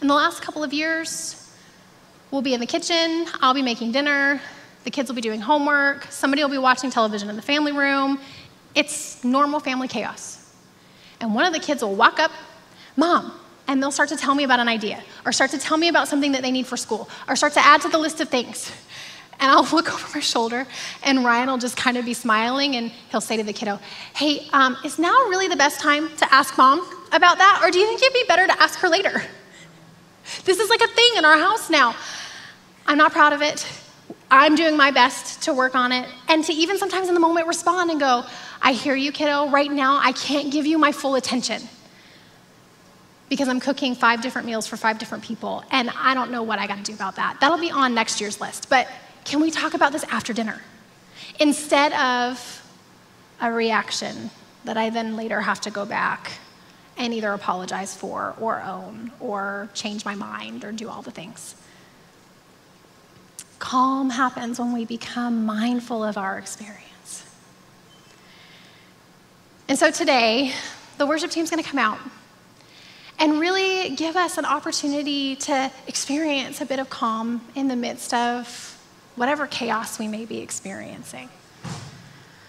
In 0.00 0.06
the 0.06 0.14
last 0.14 0.42
couple 0.42 0.62
of 0.62 0.72
years, 0.72 1.43
We'll 2.34 2.42
be 2.42 2.52
in 2.52 2.58
the 2.58 2.66
kitchen, 2.66 3.28
I'll 3.40 3.54
be 3.54 3.62
making 3.62 3.92
dinner, 3.92 4.40
the 4.82 4.90
kids 4.90 5.08
will 5.08 5.14
be 5.14 5.20
doing 5.20 5.40
homework, 5.40 6.06
somebody 6.10 6.42
will 6.42 6.50
be 6.50 6.58
watching 6.58 6.90
television 6.90 7.30
in 7.30 7.36
the 7.36 7.42
family 7.42 7.70
room. 7.70 8.18
It's 8.74 9.22
normal 9.22 9.60
family 9.60 9.86
chaos. 9.86 10.52
And 11.20 11.32
one 11.32 11.44
of 11.44 11.52
the 11.52 11.60
kids 11.60 11.84
will 11.84 11.94
walk 11.94 12.18
up, 12.18 12.32
Mom, 12.96 13.38
and 13.68 13.80
they'll 13.80 13.92
start 13.92 14.08
to 14.08 14.16
tell 14.16 14.34
me 14.34 14.42
about 14.42 14.58
an 14.58 14.66
idea, 14.66 15.00
or 15.24 15.30
start 15.30 15.52
to 15.52 15.58
tell 15.58 15.76
me 15.76 15.86
about 15.86 16.08
something 16.08 16.32
that 16.32 16.42
they 16.42 16.50
need 16.50 16.66
for 16.66 16.76
school, 16.76 17.08
or 17.28 17.36
start 17.36 17.52
to 17.52 17.64
add 17.64 17.80
to 17.82 17.88
the 17.88 17.98
list 17.98 18.20
of 18.20 18.28
things. 18.30 18.72
And 19.38 19.52
I'll 19.52 19.62
look 19.72 19.94
over 19.94 20.16
my 20.16 20.20
shoulder, 20.20 20.66
and 21.04 21.24
Ryan 21.24 21.50
will 21.50 21.58
just 21.58 21.76
kind 21.76 21.96
of 21.96 22.04
be 22.04 22.14
smiling, 22.14 22.74
and 22.74 22.90
he'll 23.12 23.20
say 23.20 23.36
to 23.36 23.44
the 23.44 23.52
kiddo, 23.52 23.78
Hey, 24.16 24.48
um, 24.52 24.76
is 24.84 24.98
now 24.98 25.14
really 25.28 25.46
the 25.46 25.54
best 25.54 25.78
time 25.78 26.08
to 26.16 26.34
ask 26.34 26.58
mom 26.58 26.80
about 27.12 27.38
that, 27.38 27.60
or 27.62 27.70
do 27.70 27.78
you 27.78 27.86
think 27.86 28.02
it'd 28.02 28.12
be 28.12 28.24
better 28.26 28.48
to 28.48 28.60
ask 28.60 28.80
her 28.80 28.88
later? 28.88 29.22
This 30.44 30.58
is 30.58 30.70
like 30.70 30.80
a 30.80 30.88
thing 30.88 31.12
in 31.16 31.24
our 31.24 31.38
house 31.38 31.70
now. 31.70 31.94
I'm 32.86 32.98
not 32.98 33.12
proud 33.12 33.32
of 33.32 33.42
it. 33.42 33.66
I'm 34.30 34.54
doing 34.54 34.76
my 34.76 34.90
best 34.90 35.42
to 35.42 35.54
work 35.54 35.74
on 35.74 35.92
it. 35.92 36.08
And 36.28 36.44
to 36.44 36.52
even 36.52 36.78
sometimes 36.78 37.08
in 37.08 37.14
the 37.14 37.20
moment 37.20 37.46
respond 37.46 37.90
and 37.90 38.00
go, 38.00 38.24
I 38.60 38.72
hear 38.72 38.94
you, 38.94 39.12
kiddo. 39.12 39.48
Right 39.48 39.70
now, 39.70 39.98
I 40.02 40.12
can't 40.12 40.52
give 40.52 40.66
you 40.66 40.78
my 40.78 40.92
full 40.92 41.14
attention 41.14 41.62
because 43.28 43.48
I'm 43.48 43.60
cooking 43.60 43.94
five 43.94 44.20
different 44.22 44.46
meals 44.46 44.66
for 44.66 44.76
five 44.76 44.98
different 44.98 45.24
people. 45.24 45.64
And 45.70 45.90
I 45.90 46.14
don't 46.14 46.30
know 46.30 46.42
what 46.42 46.58
I 46.58 46.66
got 46.66 46.76
to 46.78 46.82
do 46.82 46.94
about 46.94 47.16
that. 47.16 47.38
That'll 47.40 47.58
be 47.58 47.70
on 47.70 47.94
next 47.94 48.20
year's 48.20 48.40
list. 48.40 48.68
But 48.68 48.88
can 49.24 49.40
we 49.40 49.50
talk 49.50 49.74
about 49.74 49.92
this 49.92 50.04
after 50.04 50.32
dinner? 50.32 50.60
Instead 51.40 51.92
of 51.94 52.62
a 53.40 53.50
reaction 53.50 54.30
that 54.64 54.76
I 54.76 54.90
then 54.90 55.16
later 55.16 55.40
have 55.40 55.60
to 55.62 55.70
go 55.70 55.84
back 55.84 56.32
and 56.96 57.12
either 57.12 57.32
apologize 57.32 57.96
for 57.96 58.34
or 58.40 58.62
own 58.62 59.10
or 59.20 59.68
change 59.74 60.04
my 60.04 60.14
mind 60.14 60.64
or 60.64 60.72
do 60.72 60.88
all 60.88 61.02
the 61.02 61.10
things. 61.10 61.56
Calm 63.64 64.10
happens 64.10 64.58
when 64.58 64.74
we 64.74 64.84
become 64.84 65.46
mindful 65.46 66.04
of 66.04 66.18
our 66.18 66.36
experience. 66.36 67.24
And 69.68 69.78
so 69.78 69.90
today, 69.90 70.52
the 70.98 71.06
worship 71.06 71.30
team's 71.30 71.48
going 71.48 71.62
to 71.62 71.68
come 71.68 71.78
out 71.78 71.98
and 73.18 73.40
really 73.40 73.96
give 73.96 74.16
us 74.16 74.36
an 74.36 74.44
opportunity 74.44 75.36
to 75.36 75.72
experience 75.86 76.60
a 76.60 76.66
bit 76.66 76.78
of 76.78 76.90
calm 76.90 77.40
in 77.54 77.68
the 77.68 77.74
midst 77.74 78.12
of 78.12 78.78
whatever 79.16 79.46
chaos 79.46 79.98
we 79.98 80.08
may 80.08 80.26
be 80.26 80.40
experiencing. 80.40 81.30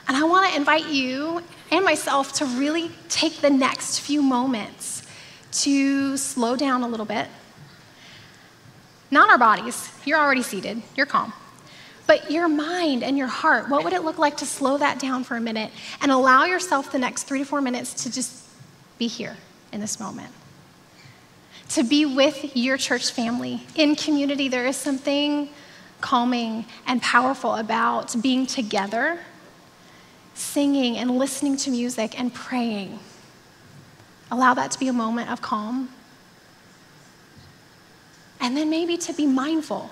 And 0.10 0.18
I 0.18 0.24
want 0.26 0.52
to 0.52 0.58
invite 0.58 0.88
you 0.88 1.42
and 1.72 1.86
myself 1.86 2.34
to 2.34 2.46
really 2.46 2.92
take 3.08 3.38
the 3.38 3.50
next 3.50 4.00
few 4.00 4.22
moments 4.22 5.04
to 5.64 6.18
slow 6.18 6.58
down 6.58 6.84
a 6.84 6.90
little 6.90 7.06
bit. 7.06 7.30
Not 9.12 9.30
our 9.30 9.38
bodies, 9.38 9.92
you're 10.06 10.20
already 10.20 10.42
seated, 10.42 10.82
you're 10.96 11.06
calm. 11.06 11.34
But 12.08 12.30
your 12.30 12.48
mind 12.48 13.04
and 13.04 13.18
your 13.18 13.28
heart, 13.28 13.70
what 13.70 13.84
would 13.84 13.94
it 13.94 14.04
look 14.04 14.18
like 14.18 14.38
to 14.38 14.46
slow 14.46 14.78
that 14.78 15.00
down 15.00 15.24
for 15.24 15.36
a 15.36 15.42
minute 15.42 15.72
and 16.02 16.12
allow 16.12 16.46
yourself 16.46 16.92
the 16.92 17.00
next 17.00 17.24
three 17.24 17.40
to 17.40 17.46
four 17.46 17.62
minutes 17.62 18.04
to 18.04 18.12
just 18.12 18.48
be 18.98 19.08
here 19.08 19.38
in 19.72 19.80
this 19.80 20.00
moment? 20.00 20.32
To 21.70 21.84
be 21.84 22.06
with 22.06 22.56
your 22.56 22.78
church 22.78 23.12
family 23.12 23.64
in 23.76 23.96
community, 23.96 24.50
there 24.50 24.68
is 24.68 24.78
something 24.78 25.50
calming 26.00 26.66
and 26.86 27.02
powerful 27.02 27.56
about 27.56 28.16
being 28.22 28.46
together 28.46 29.20
singing 30.36 30.98
and 30.98 31.18
listening 31.18 31.58
to 31.58 31.72
music 31.72 32.20
and 32.20 32.34
praying. 32.34 33.00
Allow 34.30 34.54
that 34.56 34.72
to 34.72 34.80
be 34.80 34.88
a 34.88 34.94
moment 34.94 35.32
of 35.32 35.42
calm. 35.42 35.90
And 38.40 38.56
then 38.56 38.70
maybe 38.70 38.98
to 38.98 39.14
be 39.14 39.26
mindful. 39.26 39.90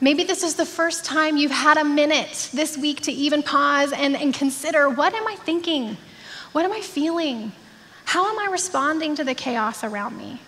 Maybe 0.00 0.22
this 0.22 0.44
is 0.44 0.54
the 0.54 0.66
first 0.66 1.04
time 1.04 1.36
you've 1.36 1.50
had 1.50 1.76
a 1.76 1.84
minute 1.84 2.50
this 2.52 2.78
week 2.78 3.00
to 3.02 3.12
even 3.12 3.42
pause 3.42 3.92
and, 3.92 4.16
and 4.16 4.32
consider 4.32 4.88
what 4.88 5.12
am 5.12 5.26
I 5.26 5.34
thinking? 5.34 5.96
What 6.52 6.64
am 6.64 6.72
I 6.72 6.80
feeling? 6.80 7.52
How 8.04 8.30
am 8.30 8.38
I 8.38 8.50
responding 8.50 9.16
to 9.16 9.24
the 9.24 9.34
chaos 9.34 9.82
around 9.82 10.16
me? 10.16 10.40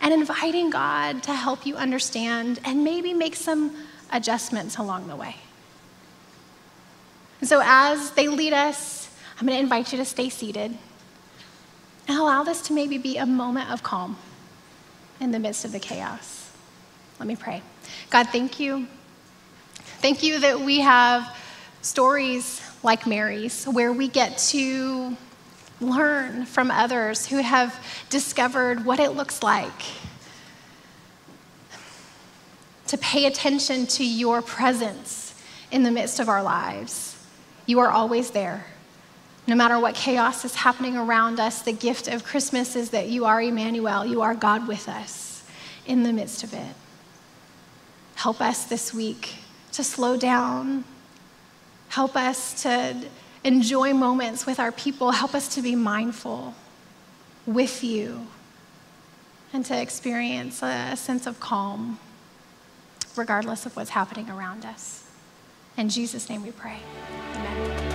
And 0.00 0.14
inviting 0.14 0.70
God 0.70 1.22
to 1.24 1.34
help 1.34 1.66
you 1.66 1.76
understand 1.76 2.60
and 2.64 2.84
maybe 2.84 3.12
make 3.12 3.34
some 3.34 3.74
adjustments 4.12 4.76
along 4.76 5.08
the 5.08 5.16
way. 5.16 5.36
And 7.40 7.48
so, 7.48 7.60
as 7.64 8.12
they 8.12 8.28
lead 8.28 8.52
us, 8.52 9.10
I'm 9.38 9.46
going 9.46 9.58
to 9.58 9.62
invite 9.62 9.92
you 9.92 9.98
to 9.98 10.04
stay 10.04 10.28
seated 10.28 10.76
and 12.06 12.18
allow 12.18 12.44
this 12.44 12.60
to 12.62 12.72
maybe 12.72 12.98
be 12.98 13.18
a 13.18 13.26
moment 13.26 13.70
of 13.70 13.82
calm 13.82 14.16
in 15.20 15.30
the 15.30 15.38
midst 15.38 15.64
of 15.64 15.72
the 15.72 15.78
chaos. 15.78 16.50
Let 17.18 17.26
me 17.26 17.36
pray. 17.36 17.62
God, 18.10 18.28
thank 18.30 18.58
you. 18.58 18.86
Thank 19.76 20.22
you 20.22 20.40
that 20.40 20.60
we 20.60 20.80
have 20.80 21.36
stories 21.82 22.60
like 22.82 23.06
Mary's 23.06 23.64
where 23.64 23.92
we 23.92 24.08
get 24.08 24.38
to 24.38 25.16
learn 25.80 26.46
from 26.46 26.70
others 26.70 27.26
who 27.26 27.38
have 27.38 27.74
discovered 28.10 28.84
what 28.84 29.00
it 29.00 29.10
looks 29.10 29.42
like 29.42 29.82
to 32.86 32.98
pay 32.98 33.26
attention 33.26 33.86
to 33.86 34.04
your 34.04 34.42
presence 34.42 35.34
in 35.70 35.82
the 35.82 35.90
midst 35.90 36.20
of 36.20 36.28
our 36.28 36.42
lives. 36.42 37.16
You 37.66 37.80
are 37.80 37.90
always 37.90 38.30
there. 38.30 38.66
No 39.46 39.54
matter 39.54 39.78
what 39.78 39.94
chaos 39.94 40.44
is 40.44 40.54
happening 40.54 40.96
around 40.96 41.38
us, 41.38 41.62
the 41.62 41.72
gift 41.72 42.08
of 42.08 42.24
Christmas 42.24 42.76
is 42.76 42.90
that 42.90 43.08
you 43.08 43.26
are 43.26 43.42
Emmanuel. 43.42 44.06
You 44.06 44.22
are 44.22 44.34
God 44.34 44.66
with 44.66 44.88
us 44.88 45.44
in 45.86 46.02
the 46.02 46.12
midst 46.12 46.42
of 46.42 46.54
it. 46.54 46.74
Help 48.14 48.40
us 48.40 48.64
this 48.64 48.94
week 48.94 49.34
to 49.72 49.84
slow 49.84 50.16
down. 50.16 50.84
Help 51.88 52.16
us 52.16 52.62
to 52.62 52.96
enjoy 53.42 53.92
moments 53.92 54.46
with 54.46 54.58
our 54.58 54.72
people. 54.72 55.10
Help 55.10 55.34
us 55.34 55.54
to 55.54 55.62
be 55.62 55.74
mindful 55.74 56.54
with 57.44 57.84
you 57.84 58.26
and 59.52 59.64
to 59.66 59.80
experience 59.80 60.62
a 60.62 60.96
sense 60.96 61.26
of 61.26 61.38
calm, 61.38 61.98
regardless 63.14 63.66
of 63.66 63.76
what's 63.76 63.90
happening 63.90 64.30
around 64.30 64.64
us. 64.64 65.06
In 65.76 65.88
Jesus' 65.88 66.28
name 66.30 66.42
we 66.42 66.50
pray. 66.50 66.78
Amen. 67.34 67.93